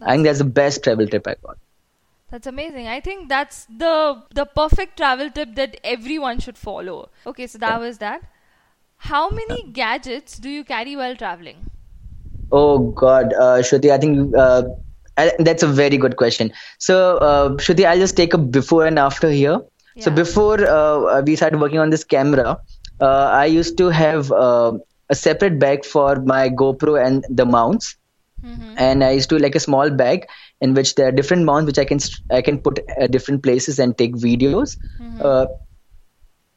I 0.02 0.12
think 0.12 0.24
that's 0.24 0.38
the 0.38 0.44
best 0.44 0.82
travel 0.84 1.06
trip 1.06 1.26
I 1.26 1.36
got. 1.44 1.58
That's 2.32 2.46
amazing. 2.46 2.88
I 2.88 3.00
think 3.00 3.28
that's 3.28 3.66
the 3.66 4.22
the 4.34 4.46
perfect 4.46 4.96
travel 4.96 5.30
tip 5.30 5.54
that 5.56 5.76
everyone 5.84 6.40
should 6.40 6.58
follow. 6.58 7.10
Okay, 7.32 7.46
so 7.46 7.58
that 7.58 7.80
was 7.80 7.98
that. 7.98 8.22
How 9.10 9.28
many 9.30 9.64
gadgets 9.80 10.38
do 10.38 10.48
you 10.48 10.64
carry 10.64 10.96
while 10.96 11.14
traveling? 11.16 11.58
Oh 12.50 12.78
God, 13.02 13.34
uh, 13.34 13.58
Shruti, 13.68 13.92
I 13.92 13.98
think 13.98 14.34
uh, 14.36 14.62
I, 15.18 15.32
that's 15.38 15.62
a 15.62 15.66
very 15.66 15.98
good 15.98 16.16
question. 16.16 16.52
So, 16.78 17.18
uh, 17.18 17.50
Shruti, 17.66 17.84
I'll 17.84 17.98
just 17.98 18.16
take 18.16 18.34
a 18.34 18.38
before 18.38 18.86
and 18.86 18.98
after 18.98 19.30
here. 19.30 19.60
So 19.98 20.10
before 20.10 20.66
uh, 20.66 21.20
we 21.20 21.36
started 21.36 21.60
working 21.60 21.78
on 21.78 21.90
this 21.90 22.02
camera, 22.02 22.58
uh, 23.00 23.26
I 23.40 23.44
used 23.44 23.76
to 23.78 23.90
have 23.90 24.32
uh, 24.32 24.72
a 25.10 25.14
separate 25.14 25.58
bag 25.58 25.84
for 25.84 26.16
my 26.16 26.48
GoPro 26.48 27.04
and 27.06 27.26
the 27.28 27.44
mounts, 27.44 27.96
Mm-hmm. 28.44 28.74
and 28.76 29.04
I 29.04 29.12
used 29.12 29.28
to 29.30 29.38
like 29.38 29.54
a 29.54 29.60
small 29.60 29.88
bag 29.88 30.26
in 30.62 30.74
which 30.74 30.94
there 30.94 31.08
are 31.08 31.12
different 31.12 31.44
mounts 31.44 31.66
which 31.66 31.78
I 31.78 31.84
can 31.84 31.98
I 32.30 32.40
can 32.40 32.58
put 32.66 32.78
at 32.96 33.10
different 33.10 33.42
places 33.42 33.78
and 33.78 33.98
take 33.98 34.14
videos. 34.14 34.76
Uh, 35.20 35.46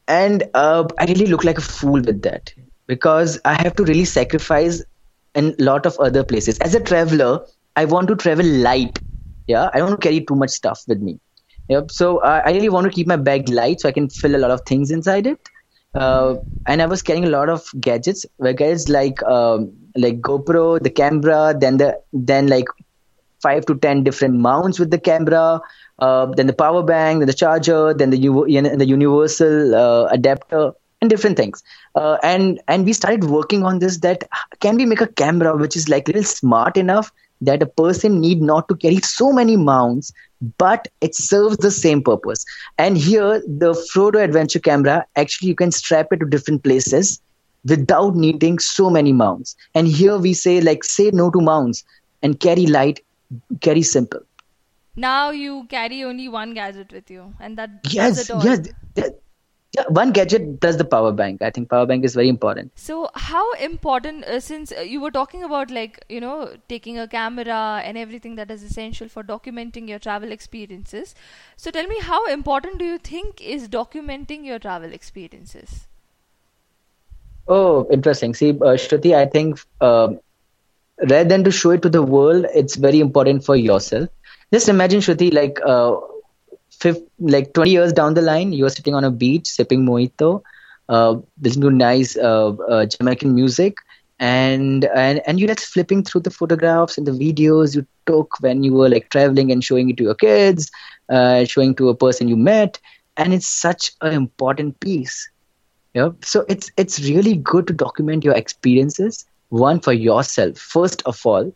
and 0.08 0.44
uh, 0.54 0.84
I 0.98 1.06
really 1.06 1.26
look 1.26 1.44
like 1.44 1.58
a 1.58 1.66
fool 1.68 2.00
with 2.00 2.22
that 2.22 2.54
because 2.86 3.40
I 3.44 3.54
have 3.54 3.74
to 3.76 3.84
really 3.84 4.04
sacrifice 4.04 4.82
in 5.34 5.54
a 5.58 5.62
lot 5.62 5.86
of 5.86 5.98
other 5.98 6.22
places. 6.24 6.58
As 6.58 6.76
a 6.76 6.80
traveler, 6.80 7.44
I 7.74 7.84
want 7.84 8.08
to 8.08 8.16
travel 8.16 8.46
light. 8.46 8.98
Yeah, 9.48 9.68
I 9.74 9.78
don't 9.78 10.00
carry 10.00 10.24
too 10.24 10.36
much 10.36 10.50
stuff 10.50 10.84
with 10.86 11.00
me. 11.00 11.18
Yep. 11.68 11.90
So 11.90 12.18
uh, 12.18 12.42
I 12.44 12.52
really 12.52 12.68
want 12.68 12.84
to 12.86 12.92
keep 12.92 13.08
my 13.08 13.16
bag 13.16 13.48
light 13.48 13.80
so 13.80 13.88
I 13.88 13.92
can 13.92 14.08
fill 14.08 14.36
a 14.36 14.42
lot 14.46 14.52
of 14.52 14.62
things 14.66 14.90
inside 14.92 15.26
it. 15.26 15.38
Uh, 15.94 16.36
and 16.66 16.82
I 16.82 16.86
was 16.86 17.02
carrying 17.02 17.24
a 17.24 17.30
lot 17.30 17.48
of 17.48 17.68
gadgets, 17.80 18.24
gadgets 18.40 18.88
like 18.88 19.22
um, 19.24 19.72
like 19.96 20.20
GoPro, 20.20 20.80
the 20.80 20.90
camera, 20.90 21.54
then 21.58 21.78
the 21.78 22.00
then 22.12 22.48
like 22.48 22.66
five 23.46 23.66
to 23.66 23.76
ten 23.86 24.04
different 24.04 24.34
mounts 24.46 24.78
with 24.80 24.90
the 24.90 24.98
camera, 25.10 25.60
uh, 25.98 26.26
then 26.36 26.46
the 26.46 26.58
power 26.64 26.82
bank, 26.82 27.20
then 27.20 27.26
the 27.26 27.40
charger, 27.42 27.94
then 27.94 28.10
the 28.10 28.18
u- 28.18 28.46
the 28.84 28.86
universal 28.86 29.74
uh, 29.74 30.06
adapter, 30.18 30.72
and 31.00 31.10
different 31.10 31.36
things. 31.36 31.62
Uh, 31.94 32.16
and 32.22 32.60
and 32.68 32.84
we 32.86 32.92
started 32.92 33.24
working 33.24 33.64
on 33.64 33.78
this. 33.80 33.98
That 34.08 34.24
can 34.60 34.76
we 34.76 34.86
make 34.86 35.00
a 35.00 35.12
camera 35.24 35.56
which 35.56 35.76
is 35.76 35.88
like 35.88 36.08
little 36.08 36.24
smart 36.32 36.76
enough 36.76 37.12
that 37.40 37.62
a 37.62 37.66
person 37.66 38.20
need 38.20 38.42
not 38.42 38.68
to 38.68 38.76
carry 38.76 38.98
so 39.08 39.32
many 39.32 39.56
mounts, 39.56 40.12
but 40.58 40.88
it 41.00 41.14
serves 41.14 41.58
the 41.58 41.70
same 41.70 42.02
purpose. 42.02 42.44
And 42.78 42.96
here, 42.98 43.42
the 43.46 43.72
Frodo 43.92 44.22
Adventure 44.22 44.60
camera 44.60 45.06
actually 45.16 45.48
you 45.48 45.54
can 45.54 45.72
strap 45.72 46.12
it 46.12 46.20
to 46.20 46.26
different 46.26 46.64
places 46.64 47.20
without 47.68 48.16
needing 48.16 48.58
so 48.58 48.90
many 48.90 49.12
mounts. 49.12 49.56
And 49.74 49.86
here 49.88 50.18
we 50.18 50.34
say 50.34 50.60
like 50.60 50.84
say 50.84 51.10
no 51.12 51.30
to 51.30 51.40
mounts 51.40 51.84
and 52.22 52.40
carry 52.40 52.66
light, 52.66 53.00
carry 53.60 53.82
simple. 53.82 54.20
Now 54.96 55.30
you 55.30 55.64
carry 55.68 56.02
only 56.04 56.28
one 56.28 56.54
gadget 56.54 56.92
with 56.92 57.10
you, 57.10 57.34
and 57.40 57.56
that 57.58 57.82
does 57.82 57.92
Yes, 57.94 58.30
yes. 58.30 59.10
yeah, 59.72 59.84
one 59.88 60.12
gadget 60.12 60.60
does 60.60 60.76
the 60.76 60.84
power 60.84 61.12
bank. 61.12 61.42
I 61.42 61.50
think 61.50 61.68
power 61.70 61.86
bank 61.86 62.04
is 62.04 62.14
very 62.14 62.28
important. 62.28 62.72
So 62.74 63.08
how 63.14 63.52
important 63.54 64.24
uh, 64.24 64.40
since 64.40 64.72
uh, 64.72 64.80
you 64.80 65.00
were 65.00 65.10
talking 65.10 65.42
about 65.42 65.70
like 65.70 66.04
you 66.08 66.20
know 66.20 66.56
taking 66.68 66.98
a 66.98 67.06
camera 67.08 67.82
and 67.84 67.98
everything 67.98 68.36
that 68.36 68.50
is 68.50 68.62
essential 68.62 69.08
for 69.08 69.22
documenting 69.22 69.88
your 69.88 69.98
travel 69.98 70.32
experiences. 70.32 71.14
So 71.56 71.70
tell 71.70 71.86
me 71.86 72.00
how 72.00 72.26
important 72.26 72.78
do 72.78 72.84
you 72.84 72.98
think 72.98 73.40
is 73.40 73.68
documenting 73.68 74.44
your 74.44 74.58
travel 74.58 74.92
experiences? 74.92 75.86
Oh, 77.48 77.86
interesting. 77.90 78.34
See, 78.34 78.50
uh, 78.50 78.76
Shruti, 78.84 79.14
I 79.14 79.26
think 79.26 79.60
um 79.80 80.20
rather 81.02 81.24
than 81.28 81.44
to 81.44 81.50
show 81.50 81.70
it 81.70 81.82
to 81.82 81.88
the 81.88 82.02
world, 82.02 82.46
it's 82.54 82.76
very 82.76 83.00
important 83.00 83.44
for 83.44 83.56
yourself. 83.56 84.08
Just 84.52 84.68
imagine, 84.68 85.00
Shruti, 85.00 85.32
like 85.32 85.58
uh, 85.64 85.96
fif- 86.80 87.02
like 87.18 87.52
20 87.54 87.70
years 87.70 87.92
down 87.92 88.14
the 88.14 88.22
line, 88.22 88.52
you're 88.52 88.70
sitting 88.70 88.94
on 88.94 89.04
a 89.04 89.10
beach 89.10 89.46
sipping 89.48 89.84
mojito, 89.86 90.42
uh, 90.88 91.16
listening 91.40 91.70
to 91.70 91.76
nice 91.76 92.16
uh, 92.16 92.48
uh, 92.68 92.86
Jamaican 92.86 93.34
music, 93.34 93.74
and 94.18 94.84
and 94.84 95.20
and 95.26 95.38
you're 95.38 95.48
just 95.54 95.66
flipping 95.66 96.02
through 96.04 96.22
the 96.22 96.30
photographs 96.30 96.96
and 96.98 97.06
the 97.06 97.12
videos 97.12 97.74
you 97.74 97.86
took 98.06 98.40
when 98.40 98.62
you 98.62 98.72
were 98.74 98.88
like 98.88 99.08
traveling 99.10 99.50
and 99.52 99.64
showing 99.64 99.90
it 99.90 99.96
to 99.98 100.04
your 100.04 100.14
kids, 100.14 100.70
uh, 101.10 101.44
showing 101.44 101.74
to 101.76 101.88
a 101.88 101.94
person 101.96 102.28
you 102.28 102.36
met, 102.36 102.78
and 103.16 103.32
it's 103.34 103.48
such 103.48 103.92
an 104.02 104.12
important 104.12 104.80
piece. 104.80 105.28
Yeah. 105.94 106.10
So 106.22 106.44
it's 106.48 106.70
it's 106.76 107.00
really 107.00 107.36
good 107.36 107.66
to 107.68 107.72
document 107.72 108.24
your 108.24 108.34
experiences. 108.34 109.24
One 109.48 109.80
for 109.80 109.92
yourself, 109.92 110.58
first 110.58 111.02
of 111.06 111.24
all, 111.24 111.52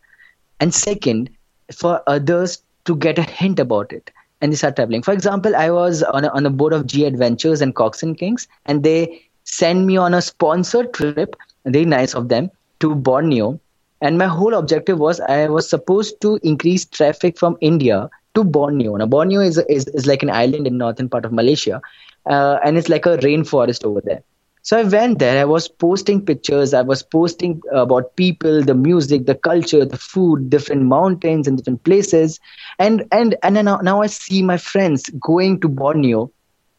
and 0.59 0.73
second 0.73 1.29
for 1.73 2.01
others 2.07 2.61
to 2.85 2.95
get 2.95 3.17
a 3.17 3.23
hint 3.23 3.59
about 3.59 3.91
it 3.91 4.11
and 4.41 4.51
they 4.51 4.55
start 4.55 4.75
traveling. 4.75 5.03
For 5.03 5.13
example, 5.13 5.55
I 5.55 5.69
was 5.69 6.03
on 6.03 6.25
a, 6.25 6.29
on 6.29 6.45
a 6.45 6.49
board 6.49 6.73
of 6.73 6.87
G 6.87 7.05
Adventures 7.05 7.61
and 7.61 7.75
Cox 7.75 8.03
and 8.03 8.17
Kings, 8.17 8.47
and 8.65 8.83
they 8.83 9.21
sent 9.43 9.85
me 9.85 9.97
on 9.97 10.13
a 10.13 10.21
sponsored 10.21 10.93
trip, 10.93 11.35
very 11.65 11.85
nice 11.85 12.13
of 12.15 12.29
them, 12.29 12.49
to 12.79 12.95
Borneo. 12.95 13.59
And 14.01 14.17
my 14.17 14.25
whole 14.25 14.55
objective 14.55 14.97
was 14.97 15.19
I 15.19 15.47
was 15.47 15.69
supposed 15.69 16.19
to 16.21 16.39
increase 16.41 16.85
traffic 16.85 17.37
from 17.37 17.55
India 17.61 18.09
to 18.33 18.43
Borneo. 18.43 18.95
Now, 18.95 19.05
Borneo 19.05 19.41
is, 19.41 19.59
is, 19.69 19.87
is 19.89 20.07
like 20.07 20.23
an 20.23 20.31
island 20.31 20.65
in 20.65 20.77
northern 20.77 21.07
part 21.07 21.25
of 21.25 21.31
Malaysia, 21.31 21.81
uh, 22.25 22.57
and 22.63 22.77
it's 22.77 22.89
like 22.89 23.05
a 23.05 23.17
rainforest 23.17 23.85
over 23.85 24.01
there. 24.01 24.23
So 24.63 24.77
I 24.77 24.83
went 24.83 25.19
there. 25.19 25.39
I 25.41 25.45
was 25.45 25.67
posting 25.67 26.23
pictures. 26.25 26.73
I 26.73 26.81
was 26.81 27.01
posting 27.03 27.61
about 27.73 28.15
people, 28.15 28.61
the 28.63 28.75
music, 28.75 29.25
the 29.25 29.35
culture, 29.35 29.85
the 29.85 29.97
food, 29.97 30.49
different 30.49 30.83
mountains 30.83 31.47
and 31.47 31.57
different 31.57 31.83
places. 31.83 32.39
And 32.79 33.05
and 33.11 33.35
and 33.43 33.55
now, 33.65 33.77
now 33.77 34.01
I 34.01 34.07
see 34.07 34.41
my 34.43 34.57
friends 34.57 35.03
going 35.19 35.59
to 35.61 35.67
Borneo 35.67 36.31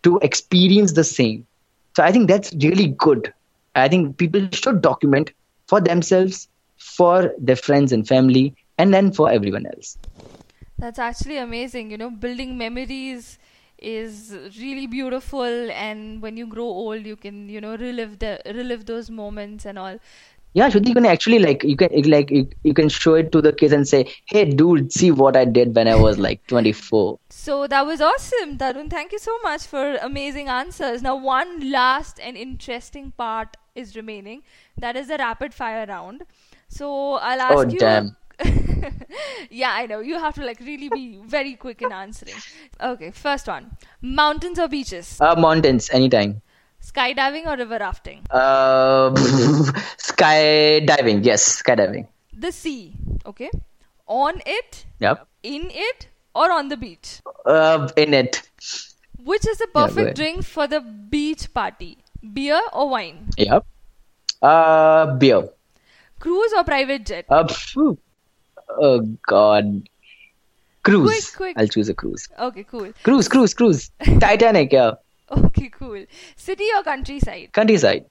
to 0.05 0.19
experience 0.23 0.93
the 0.93 1.05
same. 1.05 1.47
So 1.97 2.03
I 2.03 2.13
think 2.13 2.29
that's 2.29 2.53
really 2.55 2.89
good. 2.89 3.33
I 3.75 3.89
think 3.89 4.17
people 4.19 4.47
should 4.53 4.81
document 4.81 5.33
for 5.69 5.81
themselves, 5.81 6.49
for 6.79 7.33
their 7.39 7.57
friends 7.57 7.93
and 7.93 8.07
family, 8.07 8.55
and 8.79 8.93
then 8.93 9.13
for 9.13 9.31
everyone 9.31 9.67
else. 9.67 9.97
That's 10.79 10.99
actually 10.99 11.39
amazing. 11.39 11.91
You 11.91 11.99
know, 11.99 12.11
building 12.11 12.57
memories 12.59 13.39
is 13.83 14.37
really 14.59 14.87
beautiful 14.87 15.71
and 15.71 16.23
when 16.23 16.37
you 16.37 16.47
grow 16.47 16.65
old 16.65 17.07
you 17.07 17.17
can 17.17 17.49
you 17.49 17.61
know 17.61 17.77
relive 17.77 18.19
the 18.19 18.41
relive 18.47 18.87
those 18.87 19.11
moments 19.11 19.65
and 19.67 19.79
all 19.79 19.99
Yeah, 20.55 20.69
Shruti, 20.69 20.89
you 20.89 20.95
can 20.95 21.07
actually 21.07 21.39
like 21.39 21.63
you 21.65 21.77
can 21.77 21.91
like 22.11 22.31
you, 22.31 22.49
you 22.63 22.75
can 22.75 22.89
show 22.89 23.15
it 23.15 23.33
to 23.33 23.41
the 23.41 23.53
kids 23.53 23.73
and 23.73 23.89
say, 23.89 24.01
"Hey, 24.27 24.45
dude, 24.45 24.93
see 24.93 25.11
what 25.11 25.37
I 25.37 25.45
did 25.47 25.75
when 25.75 25.89
I 25.89 25.95
was 25.95 26.19
like 26.19 26.47
24." 26.49 27.19
so 27.31 27.67
that 27.73 27.87
was 27.87 28.01
awesome 28.09 28.59
tarun 28.63 28.91
thank 28.95 29.13
you 29.13 29.19
so 29.19 29.37
much 29.45 29.63
for 29.73 29.85
amazing 30.09 30.49
answers 30.49 31.03
now 31.07 31.15
one 31.17 31.53
last 31.71 32.21
and 32.21 32.37
interesting 32.37 33.11
part 33.13 33.57
is 33.75 33.97
remaining. 33.97 34.43
That 34.77 34.97
is 34.97 35.09
the 35.09 35.17
rapid 35.17 35.55
fire 35.55 35.87
round. 35.87 36.25
So 36.69 37.15
I'll 37.15 37.41
oh, 37.49 37.61
ask 37.61 37.67
Oh, 37.67 37.71
you. 37.71 37.79
damn. 37.79 38.17
yeah, 39.51 39.71
I 39.73 39.87
know. 39.87 40.01
You 40.01 40.19
have 40.19 40.35
to 40.35 40.45
like 40.45 40.61
really 40.61 40.89
be 40.89 41.19
very 41.25 41.55
quick 41.55 41.83
in 41.83 41.93
answering. 41.93 42.35
Okay, 42.81 43.11
first 43.11 43.47
one. 43.47 43.77
Mountains 44.01 44.59
or 44.59 44.69
beaches? 44.69 45.19
Uh, 45.21 45.35
mountains, 45.37 45.91
anytime. 45.91 46.41
Skydiving 46.83 47.47
or 47.47 47.57
river 47.57 47.79
rafting? 47.81 48.21
Uh, 48.31 49.11
skydiving, 50.09 51.25
yes, 51.25 51.63
skydiving. 51.63 52.09
The 52.37 52.51
sea, 52.53 52.95
okay? 53.27 53.51
On 54.07 54.41
it, 54.45 54.85
Yep. 54.99 55.27
in 55.43 55.69
it, 55.71 56.09
or 56.35 56.51
on 56.51 56.69
the 56.69 56.77
beach? 56.77 57.21
Uh, 57.47 57.89
in 57.97 58.15
it. 58.15 58.43
Which 59.25 59.47
is 59.47 59.59
the 59.59 59.69
perfect 59.73 59.99
ahead. 59.99 60.17
drink 60.17 60.45
for 60.45 60.67
the 60.67 60.81
beach 60.81 61.53
party? 61.55 61.99
Beer 62.33 62.61
or 62.73 62.89
wine? 62.91 63.29
Yep. 63.37 63.65
Uh, 64.43 65.15
beer. 65.17 65.49
Cruise 66.19 66.53
or 66.57 66.65
private 66.65 67.07
jet? 67.07 67.27
Uh, 67.29 67.47
phew. 67.47 67.99
Oh 68.81 69.01
God. 69.27 69.89
Cruise. 70.83 71.31
Quick, 71.31 71.37
quick. 71.37 71.57
I'll 71.59 71.69
choose 71.69 71.89
a 71.89 71.95
cruise. 71.95 72.29
Okay, 72.39 72.65
cool. 72.65 72.93
Cruise, 73.05 73.29
cruise, 73.29 73.55
cruise. 73.55 73.91
Titanic, 74.21 74.73
yeah. 74.73 74.93
Okay, 75.31 75.69
cool. 75.71 76.05
City 76.37 76.65
or 76.77 76.83
countryside? 76.83 77.53
Countryside. 77.53 78.07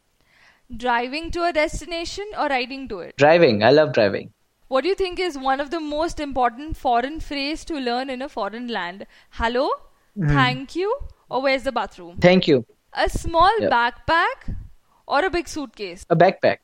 Driving 0.75 1.31
to 1.31 1.43
a 1.43 1.51
destination 1.51 2.25
or 2.39 2.47
riding 2.47 2.87
to 2.87 2.99
it? 2.99 3.17
Driving. 3.17 3.61
I 3.63 3.71
love 3.71 3.91
driving. 3.93 4.31
What 4.69 4.83
do 4.83 4.87
you 4.87 4.95
think 4.95 5.19
is 5.19 5.37
one 5.37 5.59
of 5.59 5.69
the 5.69 5.81
most 5.81 6.17
important 6.21 6.77
foreign 6.77 7.19
phrase 7.19 7.65
to 7.65 7.75
learn 7.75 8.09
in 8.09 8.21
a 8.21 8.29
foreign 8.29 8.67
land? 8.69 9.05
Hello, 9.31 9.69
hmm. 10.15 10.29
thank 10.29 10.77
you, 10.77 10.97
or 11.29 11.41
where's 11.41 11.63
the 11.63 11.73
bathroom? 11.73 12.19
Thank 12.21 12.47
you. 12.47 12.65
A 12.93 13.09
small 13.09 13.51
Yep. 13.59 13.69
backpack 13.69 14.55
or 15.05 15.25
a 15.25 15.29
big 15.29 15.49
suitcase? 15.49 16.05
A 16.09 16.15
backpack. 16.15 16.59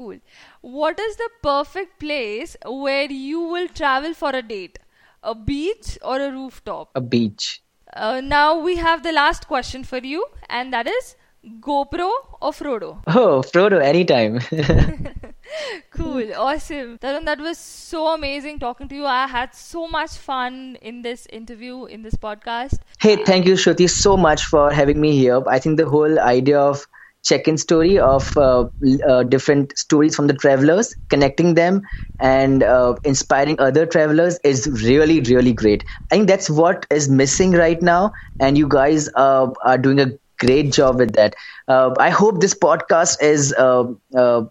Cool. 0.00 0.20
What 0.62 0.98
is 0.98 1.16
the 1.16 1.28
perfect 1.42 1.98
place 2.00 2.56
where 2.64 3.10
you 3.12 3.40
will 3.40 3.68
travel 3.68 4.14
for 4.14 4.30
a 4.30 4.40
date? 4.40 4.78
A 5.22 5.34
beach 5.34 5.98
or 6.00 6.18
a 6.18 6.30
rooftop? 6.32 6.88
A 6.94 7.02
beach. 7.02 7.60
Uh, 7.92 8.22
now 8.22 8.58
we 8.58 8.76
have 8.76 9.02
the 9.02 9.12
last 9.12 9.46
question 9.46 9.84
for 9.84 9.98
you, 9.98 10.24
and 10.48 10.72
that 10.72 10.86
is 10.86 11.16
GoPro 11.60 12.10
or 12.40 12.52
Frodo? 12.52 13.02
Oh, 13.08 13.42
Frodo, 13.42 13.82
anytime. 13.82 14.40
Cool, 15.90 16.32
awesome. 16.34 16.96
Tarun, 16.98 17.26
that 17.26 17.40
was 17.40 17.58
so 17.58 18.06
amazing 18.14 18.58
talking 18.58 18.88
to 18.88 18.94
you. 18.94 19.04
I 19.04 19.26
had 19.26 19.54
so 19.54 19.86
much 19.86 20.12
fun 20.12 20.78
in 20.80 21.02
this 21.02 21.26
interview, 21.26 21.84
in 21.84 22.02
this 22.02 22.14
podcast. 22.14 22.78
hey, 23.00 23.16
thank 23.24 23.46
you, 23.46 23.54
Shruti, 23.54 23.90
so 23.90 24.16
much 24.16 24.44
for 24.46 24.72
having 24.72 24.98
me 24.98 25.14
here. 25.16 25.42
I 25.46 25.58
think 25.58 25.76
the 25.76 25.88
whole 25.88 26.18
idea 26.18 26.58
of 26.58 26.86
check-in 27.24 27.56
story 27.58 27.98
of 27.98 28.36
uh, 28.36 28.66
uh, 29.08 29.22
different 29.24 29.76
stories 29.76 30.14
from 30.14 30.26
the 30.26 30.34
travelers, 30.34 30.94
connecting 31.08 31.54
them 31.54 31.82
and 32.18 32.62
uh, 32.62 32.94
inspiring 33.04 33.58
other 33.60 33.86
travelers 33.86 34.38
is 34.44 34.66
really, 34.84 35.20
really 35.20 35.52
great. 35.52 35.84
I 36.10 36.14
think 36.16 36.28
that's 36.28 36.50
what 36.50 36.86
is 36.90 37.08
missing 37.08 37.52
right 37.52 37.80
now, 37.80 38.12
and 38.38 38.58
you 38.58 38.68
guys 38.68 39.08
uh, 39.14 39.48
are 39.64 39.78
doing 39.78 40.00
a 40.00 40.12
great 40.38 40.72
job 40.72 40.98
with 40.98 41.12
that. 41.14 41.34
Uh, 41.68 41.94
I 41.98 42.10
hope 42.10 42.40
this 42.40 42.54
podcast 42.54 43.22
is 43.22 43.54
uh, 43.54 43.84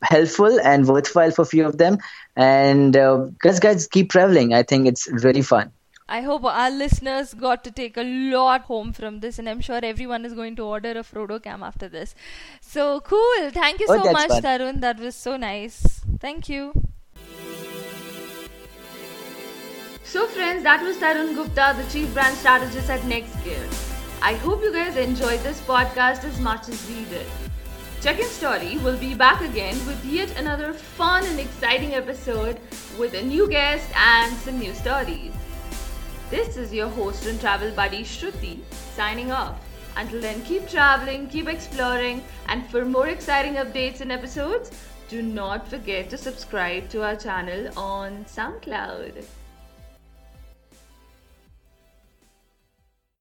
helpful 0.03 0.59
and 0.61 0.87
worthwhile 0.87 1.31
for 1.31 1.45
few 1.45 1.65
of 1.65 1.77
them. 1.77 1.97
And 2.35 2.93
guys, 2.93 3.59
guys, 3.59 3.87
keep 3.87 4.11
traveling. 4.11 4.53
I 4.53 4.63
think 4.63 4.87
it's 4.87 5.07
really 5.23 5.41
fun. 5.41 5.71
I 6.11 6.21
hope 6.21 6.43
our 6.43 6.71
listeners 6.71 7.33
got 7.35 7.63
to 7.65 7.71
take 7.71 7.95
a 7.95 8.03
lot 8.03 8.61
home 8.63 8.93
from 8.93 9.19
this, 9.19 9.37
and 9.37 9.47
I'm 9.47 9.61
sure 9.61 9.79
everyone 9.83 10.25
is 10.25 10.33
going 10.33 10.55
to 10.55 10.63
order 10.63 10.91
a 10.91 11.03
Frodo 11.09 11.41
cam 11.41 11.61
after 11.63 11.87
this. 11.87 12.15
So 12.61 13.01
cool. 13.01 13.51
Thank 13.51 13.79
you 13.79 13.85
Oh, 13.89 13.97
so 13.97 14.03
that's 14.03 14.13
much, 14.13 14.29
fun. 14.29 14.41
Tarun. 14.43 14.81
That 14.81 14.99
was 14.99 15.15
so 15.15 15.37
nice. 15.37 16.01
Thank 16.19 16.49
you. 16.49 16.73
So, 20.03 20.25
friends, 20.27 20.63
that 20.63 20.81
was 20.81 20.97
Tarun 20.97 21.35
Gupta, 21.35 21.75
the 21.79 21.85
Chief 21.91 22.11
Brand 22.13 22.35
Strategist 22.37 22.89
at 22.89 23.01
NextGear. 23.01 23.63
I 24.21 24.33
hope 24.33 24.61
you 24.63 24.73
guys 24.73 24.97
enjoyed 24.97 25.39
this 25.41 25.61
podcast 25.61 26.23
as 26.23 26.39
much 26.39 26.67
as 26.69 26.87
we 26.89 27.05
did. 27.05 27.27
Check 28.01 28.19
In 28.19 28.25
Story 28.27 28.77
will 28.77 28.97
be 28.97 29.13
back 29.13 29.41
again 29.41 29.75
with 29.85 30.03
yet 30.05 30.35
another 30.39 30.73
fun 30.73 31.23
and 31.25 31.39
exciting 31.39 31.93
episode 31.93 32.59
with 32.97 33.13
a 33.13 33.21
new 33.21 33.47
guest 33.47 33.87
and 33.95 34.35
some 34.37 34.57
new 34.57 34.73
stories. 34.73 35.31
This 36.29 36.57
is 36.57 36.71
your 36.71 36.89
host 36.89 37.25
and 37.25 37.41
travel 37.41 37.71
buddy 37.71 38.03
Shruti 38.03 38.59
signing 38.95 39.31
off. 39.31 39.59
Until 39.97 40.21
then, 40.21 40.43
keep 40.43 40.67
traveling, 40.69 41.27
keep 41.27 41.47
exploring, 41.47 42.23
and 42.47 42.63
for 42.69 42.85
more 42.85 43.07
exciting 43.07 43.55
updates 43.55 44.01
and 44.01 44.11
episodes, 44.11 44.69
do 45.07 45.23
not 45.23 45.67
forget 45.67 46.07
to 46.11 46.17
subscribe 46.19 46.87
to 46.89 47.03
our 47.03 47.15
channel 47.15 47.75
on 47.75 48.25
SoundCloud. 48.25 49.25